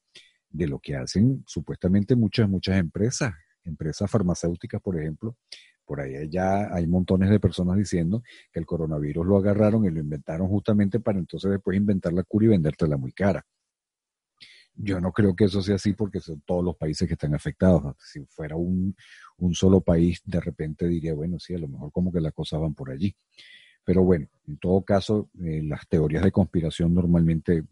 [0.48, 3.32] de lo que hacen supuestamente muchas, muchas empresas,
[3.64, 5.36] empresas farmacéuticas, por ejemplo,
[5.90, 9.98] por ahí ya hay montones de personas diciendo que el coronavirus lo agarraron y lo
[9.98, 13.44] inventaron justamente para entonces después inventar la cura y vendértela muy cara.
[14.74, 17.96] Yo no creo que eso sea así porque son todos los países que están afectados.
[17.98, 18.94] Si fuera un,
[19.52, 22.74] solo país, de repente diría, bueno, sí, a lo mejor como que las cosas van
[22.74, 23.14] por allí.
[23.84, 27.64] Pero bueno, en todo caso, eh, las teorías de conspiración normalmente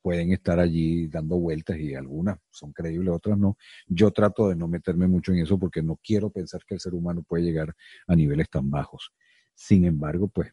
[0.00, 3.56] pueden estar allí dando vueltas y algunas son creíbles, otras no.
[3.86, 6.94] Yo trato de no meterme mucho en eso porque no quiero pensar que el ser
[6.94, 7.74] humano puede llegar
[8.06, 9.12] a niveles tan bajos.
[9.54, 10.52] Sin embargo, pues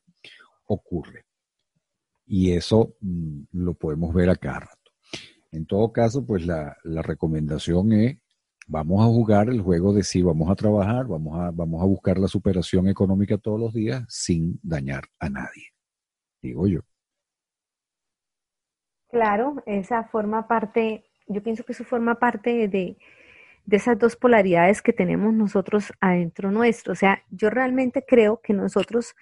[0.66, 1.26] ocurre.
[2.28, 4.70] Y eso mm, lo podemos ver acá
[5.52, 8.18] en todo caso, pues la, recomendación es,
[8.70, 12.18] vamos a jugar el juego de sí, vamos a trabajar, vamos a, vamos a buscar
[12.18, 15.74] la superación económica todos los días sin dañar a nadie,
[16.42, 16.82] digo yo.
[19.10, 22.98] Claro, esa forma parte, yo pienso que eso forma parte de,
[23.66, 26.94] de esas dos polaridades que tenemos nosotros adentro nuestro.
[26.94, 29.16] O sea, yo realmente creo que nosotros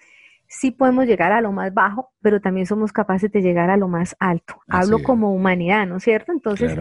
[0.47, 3.87] sí podemos llegar a lo más bajo, pero también somos capaces de llegar a lo
[3.87, 4.61] más alto.
[4.67, 6.33] Hablo como humanidad, ¿no es cierto?
[6.33, 6.77] Entonces,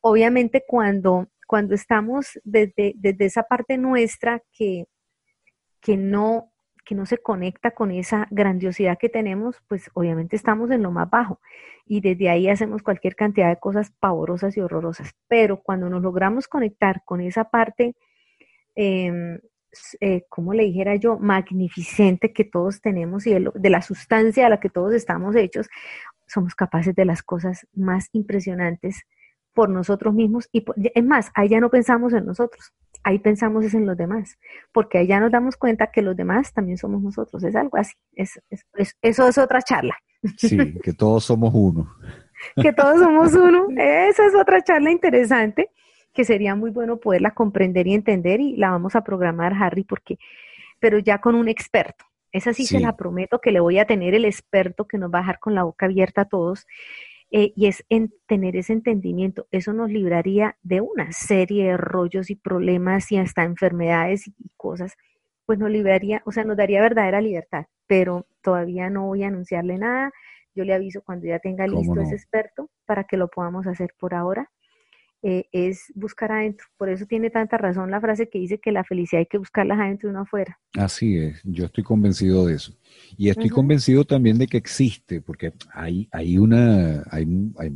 [0.00, 4.84] obviamente cuando, cuando estamos desde, desde esa parte nuestra que,
[5.80, 6.52] que no
[6.84, 11.10] que no se conecta con esa grandiosidad que tenemos, pues obviamente estamos en lo más
[11.10, 11.40] bajo
[11.84, 15.12] y desde ahí hacemos cualquier cantidad de cosas pavorosas y horrorosas.
[15.26, 17.96] Pero cuando nos logramos conectar con esa parte,
[18.76, 19.40] eh,
[20.00, 24.60] eh, como le dijera yo, magnificente que todos tenemos y de, la sustancia a la
[24.60, 25.68] que todos estamos hechos,
[26.28, 29.04] somos capaces de las cosas más impresionantes
[29.54, 32.72] por nosotros mismos y es más, ahí ya no pensamos en nosotros,
[33.02, 34.38] ahí pensamos es en los demás,
[34.72, 37.94] porque ahí ya nos damos cuenta que los demás también somos nosotros, es algo así,
[38.14, 38.40] es,
[39.02, 39.96] eso es otra charla.
[40.36, 41.94] Sí, que todos somos uno.
[42.56, 45.70] que todos somos uno, esa es otra charla interesante
[46.12, 50.18] que sería muy bueno poderla comprender y entender y la vamos a programar, Harry, porque,
[50.78, 52.04] pero ya con un experto.
[52.32, 55.18] Esa sí, se la prometo que le voy a tener el experto que nos va
[55.18, 56.64] a dejar con la boca abierta a todos.
[57.32, 59.46] Eh, y es en tener ese entendimiento.
[59.52, 64.96] Eso nos libraría de una serie de rollos y problemas y hasta enfermedades y cosas,
[65.46, 69.78] pues nos libraría, o sea, nos daría verdadera libertad, pero todavía no voy a anunciarle
[69.78, 70.12] nada.
[70.54, 74.14] Yo le aviso cuando ya tenga listo ese experto para que lo podamos hacer por
[74.14, 74.50] ahora.
[75.22, 76.66] Eh, es buscar adentro.
[76.78, 79.74] Por eso tiene tanta razón la frase que dice que la felicidad hay que buscarla
[79.74, 80.58] adentro y no afuera.
[80.78, 82.72] Así es, yo estoy convencido de eso.
[83.18, 87.26] Y estoy convencido también de que existe, porque hay, hay una, hay,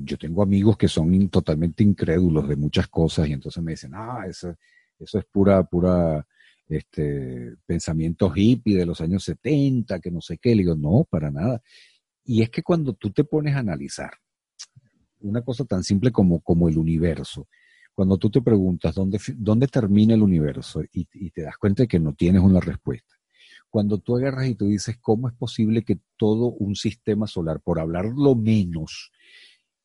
[0.05, 4.25] yo tengo amigos que son totalmente incrédulos de muchas cosas y entonces me dicen, ah,
[4.27, 4.55] eso,
[4.99, 6.27] eso es pura, pura,
[6.67, 10.55] este, pensamiento hippie de los años 70, que no sé qué.
[10.55, 11.61] Le digo, no, para nada.
[12.25, 14.13] Y es que cuando tú te pones a analizar,
[15.25, 17.49] una cosa tan simple como, como el universo.
[17.95, 22.01] Cuando tú te preguntas dónde, dónde termina el universo y, te das cuenta de que
[22.01, 23.14] no tienes una respuesta.
[23.70, 27.81] Cuando tú agarras y tú dices, ¿cómo es posible que todo un sistema solar, por
[27.81, 29.11] hablar lo menos,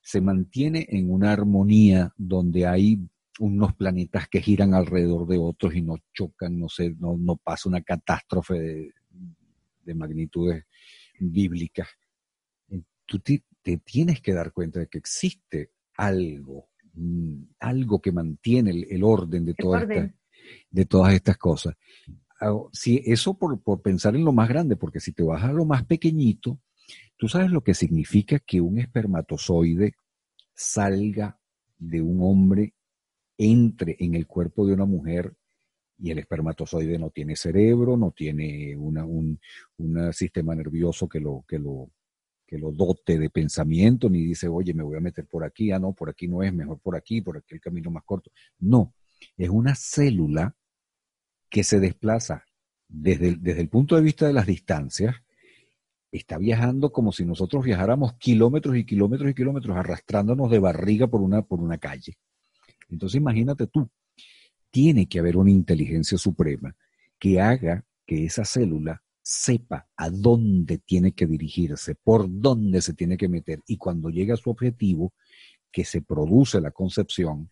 [0.02, 3.00] se mantiene en una armonía donde hay
[3.40, 7.70] unos planetas que giran alrededor de otros y no chocan, no sé, no, no pasa
[7.70, 8.94] una catástrofe de,
[9.84, 10.66] de magnitudes
[11.20, 11.88] bíblicas.
[13.06, 13.20] Tú
[13.70, 19.46] te tienes que dar cuenta de que existe algo, mm, algo que mantiene el, orden,
[19.46, 19.54] de,
[20.72, 21.76] de todas estas cosas.
[22.72, 25.66] Si eso por, por pensar en lo más grande, porque si te vas a lo
[25.66, 26.60] más pequeñito,
[27.16, 29.94] tú sabes lo que significa que un espermatozoide
[30.56, 31.40] salga
[31.78, 32.74] de un hombre,
[33.38, 35.36] entre en el cuerpo de una mujer
[36.00, 39.40] y el espermatozoide no tiene cerebro, no tiene una, un,
[39.78, 41.92] un, sistema nervioso que lo, que lo,
[42.50, 45.78] que lo dote de pensamiento, ni dice, oye, me voy a meter por aquí, ah,
[45.78, 48.32] no, por aquí no es, mejor por aquí, por aquí el camino más corto.
[48.58, 48.96] No,
[49.38, 50.56] es una célula
[51.48, 52.44] que se desplaza
[52.88, 55.16] desde el, desde el punto de vista de las distancias,
[56.12, 61.22] está viajando como si nosotros viajáramos kilómetros y kilómetros y kilómetros arrastrándonos de barriga por
[61.22, 62.18] una, por una calle.
[62.90, 63.88] Entonces imagínate tú,
[64.72, 66.76] tiene que haber una inteligencia suprema
[67.20, 73.16] que haga que esa célula sepa a dónde tiene que dirigirse, por dónde se tiene
[73.16, 75.14] que meter y cuando llega a su objetivo,
[75.72, 77.52] que se produce la concepción.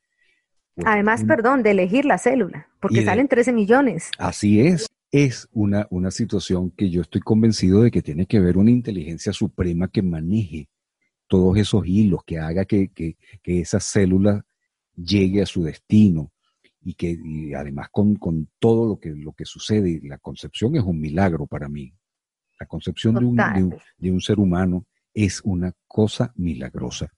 [0.74, 4.10] Pues, Además, perdón, de elegir la célula, porque salen 13 millones.
[4.18, 4.88] Así es.
[5.12, 9.32] Es una, una situación que yo estoy convencido de que tiene que haber una inteligencia
[9.32, 10.70] suprema que maneje
[11.28, 14.44] todos esos hilos, que haga que, que, que esa célula
[14.96, 16.32] llegue a su destino,
[16.88, 17.20] y que
[17.54, 18.18] además con,
[18.60, 21.94] todo lo que, lo que sucede, la concepción es un milagro para mí.
[22.58, 27.12] La concepción de un, de un, ser humano es una cosa milagrosa.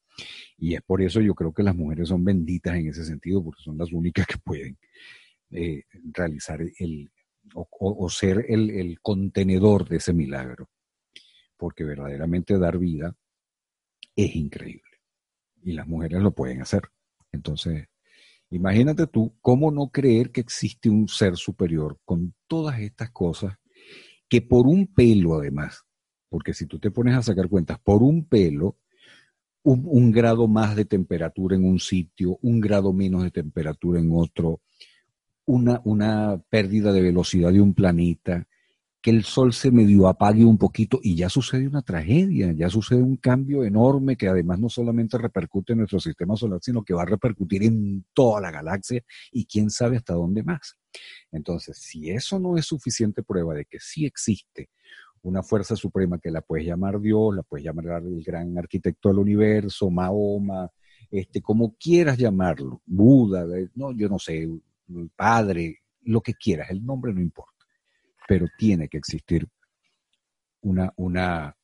[0.57, 3.61] Y es por eso yo creo que las mujeres son benditas en ese sentido, porque
[3.61, 4.75] son las únicas que pueden
[5.51, 7.11] eh, realizar el,
[7.53, 10.67] o, ser el, el, contenedor de ese milagro.
[11.57, 13.15] Porque verdaderamente dar vida
[14.15, 14.97] es increíble.
[15.61, 16.89] Y las mujeres lo pueden hacer.
[17.31, 17.87] Entonces,
[18.51, 23.57] Imagínate tú cómo no creer que existe un ser superior con todas estas cosas
[24.27, 25.85] que por un pelo además,
[26.29, 28.77] porque si tú te pones a sacar cuentas, por un pelo,
[29.63, 34.61] un, grado más de temperatura en un sitio, un grado menos de temperatura en otro,
[35.45, 38.47] una, una pérdida de velocidad de un planeta,
[39.01, 43.01] que el sol se medio apague un poquito y ya sucede una tragedia, ya sucede
[43.01, 47.03] un cambio enorme que además no solamente repercute en nuestro sistema solar, sino que va
[47.03, 50.77] a repercutir en toda la galaxia y quién sabe hasta dónde más.
[51.31, 54.69] Entonces, si eso no es suficiente prueba de que sí existe
[55.21, 59.19] una fuerza suprema que la puedes llamar Dios, la puedes llamar el gran arquitecto del
[59.19, 60.69] universo, Mahoma,
[61.11, 63.45] este, como quieras llamarlo, Buda,
[63.75, 64.47] no, yo no sé,
[65.15, 67.58] padre, lo que quieras, el nombre no importa,
[68.29, 69.49] pero tiene que existir
[70.61, 71.57] una, una,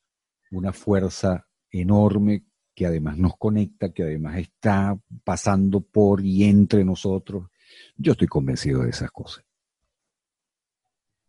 [0.49, 2.43] una fuerza enorme
[2.73, 7.51] que además nos conecta, que además está pasando por y entre nosotros.
[7.95, 9.45] Yo estoy convencido de esas cosas.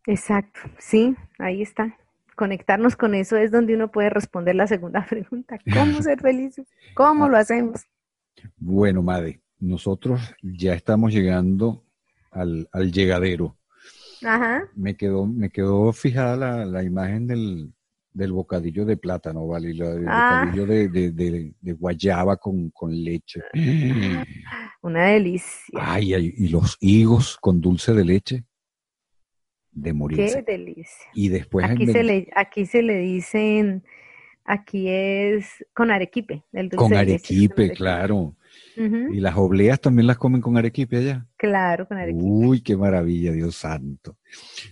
[0.07, 1.95] Exacto, sí, ahí está.
[2.35, 5.59] Conectarnos con eso es donde uno puede responder la segunda pregunta.
[5.71, 6.67] ¿Cómo ser felices?
[6.95, 7.85] ¿Cómo lo hacemos?
[8.55, 11.83] Bueno, Madre, nosotros ya estamos llegando
[12.31, 13.55] al, llegadero.
[14.23, 14.69] Ajá.
[14.75, 19.71] Me quedó, me quedó fijada la, imagen del, bocadillo de plátano, ¿vale?
[19.71, 20.45] el ah.
[20.45, 23.41] bocadillo de, guayaba con, leche.
[24.81, 25.79] Una delicia.
[25.79, 28.45] Ay, ay, y los higos con dulce de leche
[29.77, 30.43] de morirse.
[30.43, 31.07] Qué delicia.
[31.13, 33.83] Y después aquí, se le, aquí se le dicen,
[34.43, 36.43] aquí es con arequipe.
[36.51, 38.35] El dulce con arequipe, claro.
[38.77, 41.25] Y las obleas también las comen con arequipe allá.
[41.35, 42.23] Claro, con arequipe.
[42.23, 44.17] Uy, qué maravilla, Dios santo.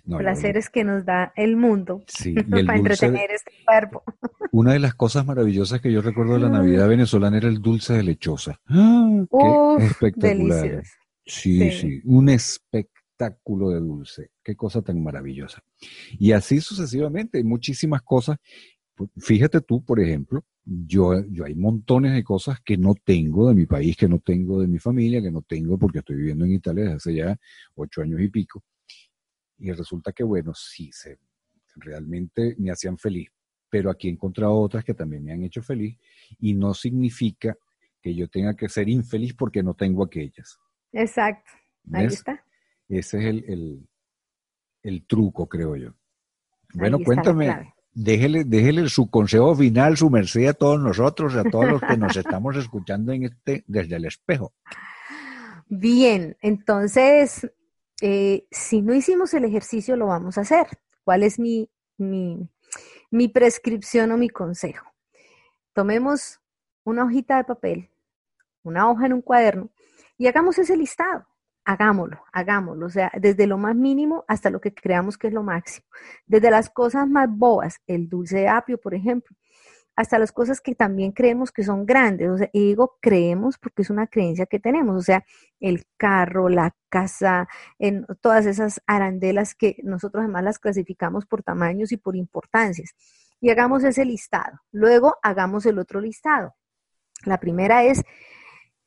[0.05, 2.03] Placeres que nos da el mundo
[2.65, 4.03] para entretener este cuerpo.
[4.51, 7.93] Una de las cosas maravillosas que yo recuerdo de la Navidad venezolana era el dulce
[7.93, 8.59] de lechosa.
[8.67, 9.25] ¡Ah!
[9.79, 10.83] qué espectacular.
[11.25, 14.31] Sí, sí, sí, un espectáculo espectáculo de dulce.
[14.43, 15.63] Qué cosa tan maravillosa.
[16.19, 18.37] Y así sucesivamente, hay muchísimas cosas.
[19.17, 23.65] Fíjate tú, por ejemplo, yo, yo hay montones de cosas que no tengo de mi
[23.65, 26.83] país, que no tengo de mi familia, que no tengo porque estoy viviendo en Italia
[26.83, 27.37] desde hace ya
[27.75, 28.63] ocho años y pico.
[29.57, 31.19] Y resulta que, bueno, sí, se,
[31.75, 33.29] realmente me hacían feliz.
[33.69, 35.97] Pero aquí he encontrado otras que también me han hecho feliz
[36.39, 37.55] y no significa
[38.01, 40.57] que yo tenga que ser infeliz porque no tengo aquellas.
[40.93, 41.51] Exacto.
[41.91, 42.43] Ahí está.
[42.87, 43.43] Ese es
[44.83, 45.93] el, truco, creo yo.
[46.73, 51.81] Bueno, cuéntame, déjele, déjele su consejo final, su merced a todos nosotros, a todos los
[51.81, 54.53] que nos estamos escuchando en este, desde el espejo.
[55.67, 57.49] Bien, entonces,
[58.01, 60.67] eh, si no hicimos el ejercicio, lo vamos a hacer.
[61.03, 62.47] ¿Cuál es mi, mi,
[63.09, 64.85] mi prescripción o mi consejo?
[65.73, 66.39] Tomemos
[66.83, 67.89] una hojita de papel,
[68.61, 69.69] una hoja en un cuaderno
[70.17, 71.25] y hagamos ese listado
[71.65, 75.43] hagámoslo, hagámoslo, o sea, desde lo más mínimo hasta lo que creamos que es lo
[75.43, 75.87] máximo.
[76.27, 79.35] Desde las cosas más bobas, el dulce de apio, por ejemplo,
[79.95, 82.29] hasta las cosas que también creemos que son grandes.
[82.29, 85.25] O sea, y digo creemos porque es una creencia que tenemos, o sea,
[85.59, 87.47] el carro, la casa,
[87.79, 92.95] en todas esas arandelas que nosotros además las clasificamos por tamaños y por importancias.
[93.41, 94.59] Y hagamos ese listado.
[94.71, 96.55] Luego hagamos el otro listado.
[97.25, 98.03] La primera es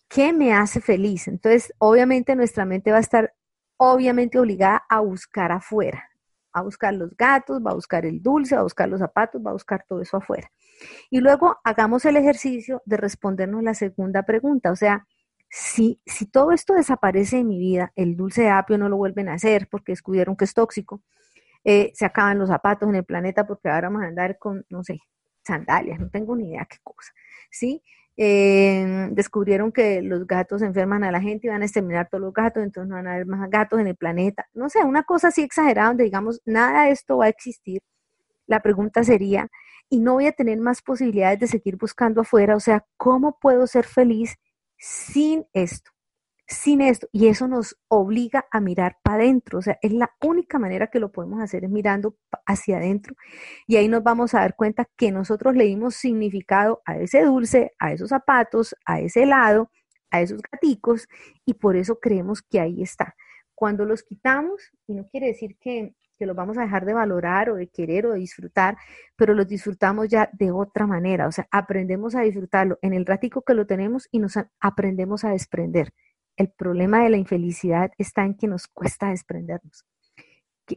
[0.08, 1.28] ¿qué me hace feliz?
[1.28, 3.34] Entonces, obviamente nuestra mente va a estar
[3.76, 6.10] obviamente obligada a buscar afuera,
[6.52, 9.50] a buscar los gatos, va a buscar el dulce, va a buscar los zapatos, va
[9.50, 10.50] a buscar todo eso afuera.
[11.10, 15.06] Y luego hagamos el ejercicio de respondernos la segunda pregunta, o sea,
[15.50, 19.28] si, si todo esto desaparece de mi vida, el dulce de apio no lo vuelven
[19.28, 21.02] a hacer porque descubrieron que es tóxico,
[21.64, 24.84] eh, se acaban los zapatos en el planeta porque ahora vamos a andar con, no
[24.84, 25.00] sé,
[25.42, 27.12] sandalias, no tengo ni idea qué cosa,
[27.50, 27.82] ¿sí?
[28.20, 32.64] Descubrieron que los gatos enferman a la gente y van a exterminar todos los gatos,
[32.64, 34.46] entonces no van a haber más gatos en el planeta.
[34.54, 37.80] No sé, una cosa así exagerada donde digamos, nada de esto va a existir.
[38.46, 39.48] La pregunta sería,
[39.88, 42.56] ¿y no voy a tener más posibilidades de seguir buscando afuera?
[42.56, 44.36] O sea, ¿cómo puedo ser feliz
[44.78, 45.90] sin esto?
[46.48, 47.08] Sin esto.
[47.12, 49.58] Y eso nos obliga a mirar para adentro.
[49.58, 53.14] O sea, es la única manera que lo podemos hacer es mirando hacia adentro.
[53.66, 57.72] Y ahí nos vamos a dar cuenta que nosotros le dimos significado a ese dulce,
[57.78, 59.70] a esos zapatos, a ese helado,
[60.10, 61.06] a esos gaticos,
[61.44, 63.14] y por eso creemos que ahí está.
[63.54, 67.50] Cuando los quitamos, y no quiere decir que, que los vamos a dejar de valorar
[67.50, 68.78] o de querer o de disfrutar,
[69.16, 71.26] pero los disfrutamos ya de otra manera.
[71.26, 75.30] O sea, aprendemos a disfrutarlo en el ratico que lo tenemos y nos aprendemos a
[75.30, 75.92] desprender.
[76.38, 79.84] El problema de la infelicidad está en que nos cuesta desprendernos.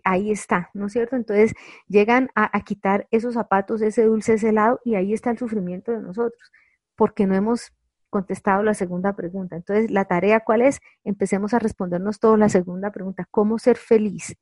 [0.04, 1.16] ahí está, ¿no es cierto?
[1.16, 1.54] Entonces
[1.88, 6.02] llegan a, quitar esos zapatos, ese dulce, ese helado, y ahí está el sufrimiento de
[6.02, 6.52] nosotros,
[6.96, 7.74] porque no hemos
[8.10, 9.56] contestado la segunda pregunta.
[9.56, 10.80] Entonces, la tarea cuál es?
[11.04, 14.36] Empecemos a respondernos todos la segunda pregunta, ¿cómo ser feliz?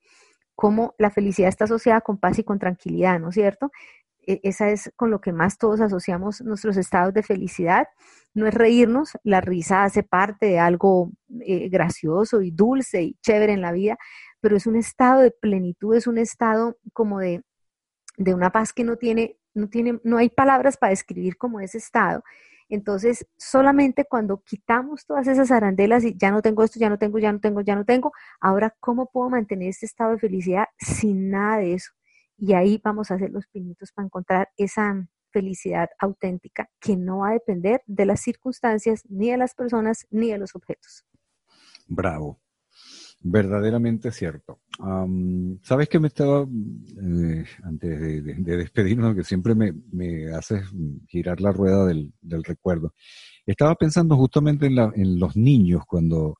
[0.55, 3.71] ¿Cómo la felicidad está asociada con paz y con tranquilidad, ¿no es cierto?
[4.25, 7.87] E, esa es con lo que más todos asociamos nuestros estados de felicidad.
[8.33, 11.11] No es reírnos, la risa hace parte de algo
[11.41, 13.97] eh, gracioso y dulce y chévere en la vida,
[14.41, 17.43] pero es un estado de plenitud, es un estado como de,
[18.17, 21.79] de una paz que no tiene, no tiene, no hay palabras para describir como ese
[21.79, 22.23] estado.
[22.69, 27.17] Entonces, solamente cuando quitamos todas esas arandelas y ya no tengo esto, ya no tengo,
[27.17, 31.31] ya no tengo, ya no tengo, ahora, ¿cómo puedo mantener este estado de felicidad sin
[31.31, 31.91] nada de eso?
[32.39, 37.29] Y ahí vamos a hacer los pinitos para encontrar esa felicidad auténtica que no va
[37.29, 41.05] a depender de las circunstancias, ni de las personas, ni de los objetos.
[41.87, 42.39] Bravo.
[43.21, 44.61] Verdaderamente cierto.
[45.61, 50.63] Sabes que me estaba, eh, antes de, despedirnos, que siempre me, me haces
[51.09, 52.93] girar la rueda del, recuerdo,
[53.45, 56.37] estaba pensando justamente en, en, los niños, cuando,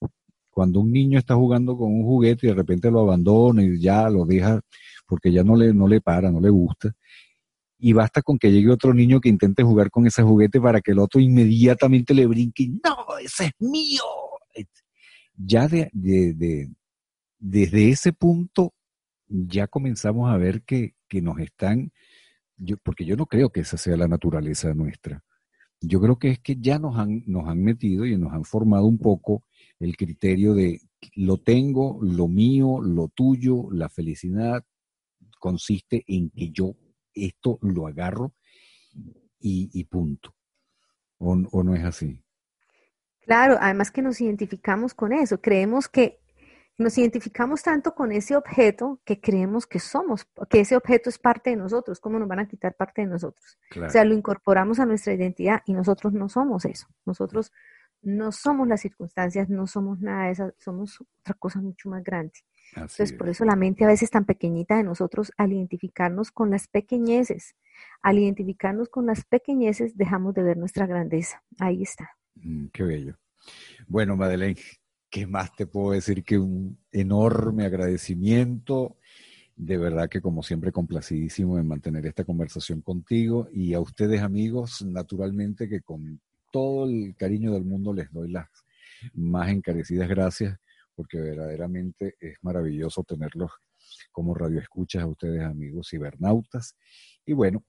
[0.49, 4.09] cuando un niño está jugando con un juguete y de repente lo abandona y ya
[4.09, 4.61] lo deja
[5.09, 6.93] porque ya no le, no le para, no le gusta.
[7.79, 10.91] Y basta con que llegue otro niño que intente jugar con ese juguete para que
[10.91, 14.03] el otro inmediatamente le brinque, no, ese es mío.
[15.35, 16.69] Ya de, de,
[17.39, 18.73] desde ese punto
[19.27, 21.91] ya comenzamos a ver que, que nos están,
[22.57, 25.23] yo, porque yo no creo que esa sea la naturaleza nuestra.
[25.81, 28.85] Yo creo que es que ya nos han, nos han metido y nos han formado
[28.85, 29.43] un poco
[29.79, 30.81] el criterio de
[31.15, 34.65] lo tengo, lo mío, lo tuyo, la felicidad
[35.39, 36.75] consiste en que yo
[37.13, 38.33] esto lo agarro
[39.39, 40.35] y, punto.
[41.17, 42.23] O, ¿O no es así?
[43.21, 46.19] Claro, además que nos identificamos con eso, creemos que
[46.79, 51.49] nos identificamos tanto con ese objeto que creemos que somos, que ese objeto es parte
[51.49, 53.59] de nosotros, ¿cómo nos van a quitar parte de nosotros?
[53.85, 56.87] O sea, lo incorporamos a nuestra identidad y nosotros no somos eso.
[57.05, 57.51] Nosotros
[58.01, 62.33] no somos las circunstancias, no somos nada de eso, somos otra cosa mucho más grande.
[62.75, 66.67] Entonces, por eso la mente a veces tan pequeñita de nosotros, al identificarnos con las
[66.67, 67.55] pequeñeces,
[68.01, 71.43] al identificarnos con las pequeñeces, dejamos de ver nuestra grandeza.
[71.59, 72.11] Ahí está.
[72.35, 73.17] Mm, qué bello.
[73.87, 74.59] Bueno, Madeleine,
[75.09, 78.97] ¿qué más te puedo decir que un enorme agradecimiento?
[79.55, 84.83] De verdad que como siempre complacidísimo en mantener esta conversación contigo y a ustedes amigos,
[84.85, 88.47] naturalmente que con todo el cariño del mundo les doy las
[89.13, 90.59] más encarecidas gracias
[90.99, 93.51] porque verdaderamente es maravilloso tenerlos
[94.11, 96.75] como radioescuchas a ustedes amigos cibernautas.
[97.25, 97.63] Y bueno,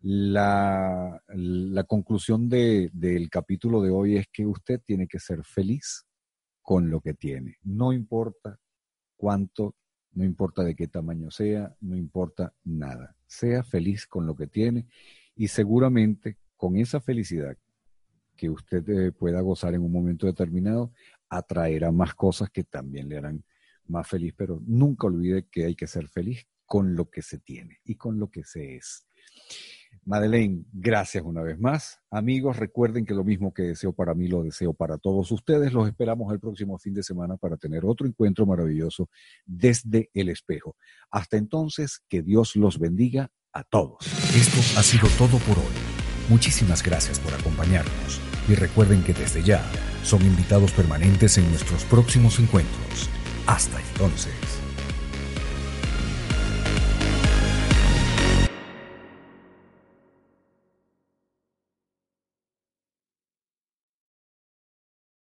[0.00, 6.04] la, la conclusión de, del capítulo de hoy es que usted tiene que ser feliz
[6.60, 7.58] con lo que tiene.
[7.62, 8.58] No importa
[9.16, 9.76] cuánto,
[10.14, 13.14] no importa de qué tamaño sea, no importa nada.
[13.28, 14.88] Sea feliz con lo que tiene
[15.36, 17.56] y seguramente con esa felicidad
[18.38, 20.92] que usted eh, pueda gozar en un momento determinado,
[21.28, 23.44] atraerá más cosas que también le harán
[23.86, 27.78] más feliz, pero nunca olvide que hay que ser feliz con lo que se tiene
[27.84, 29.06] y con lo que se es.
[30.04, 31.98] Madeleine, gracias una vez más.
[32.10, 35.72] Amigos, recuerden que lo mismo que deseo para mí, lo deseo para todos ustedes.
[35.72, 39.08] Los esperamos el próximo fin de semana para tener otro encuentro maravilloso
[39.44, 40.76] desde el espejo.
[41.10, 44.06] Hasta entonces, que Dios los bendiga a todos.
[44.34, 45.74] Esto ha sido todo por hoy.
[46.28, 49.62] Muchísimas gracias por acompañarnos y recuerden que desde ya
[50.02, 53.08] son invitados permanentes en nuestros próximos encuentros.
[53.46, 54.57] Hasta entonces.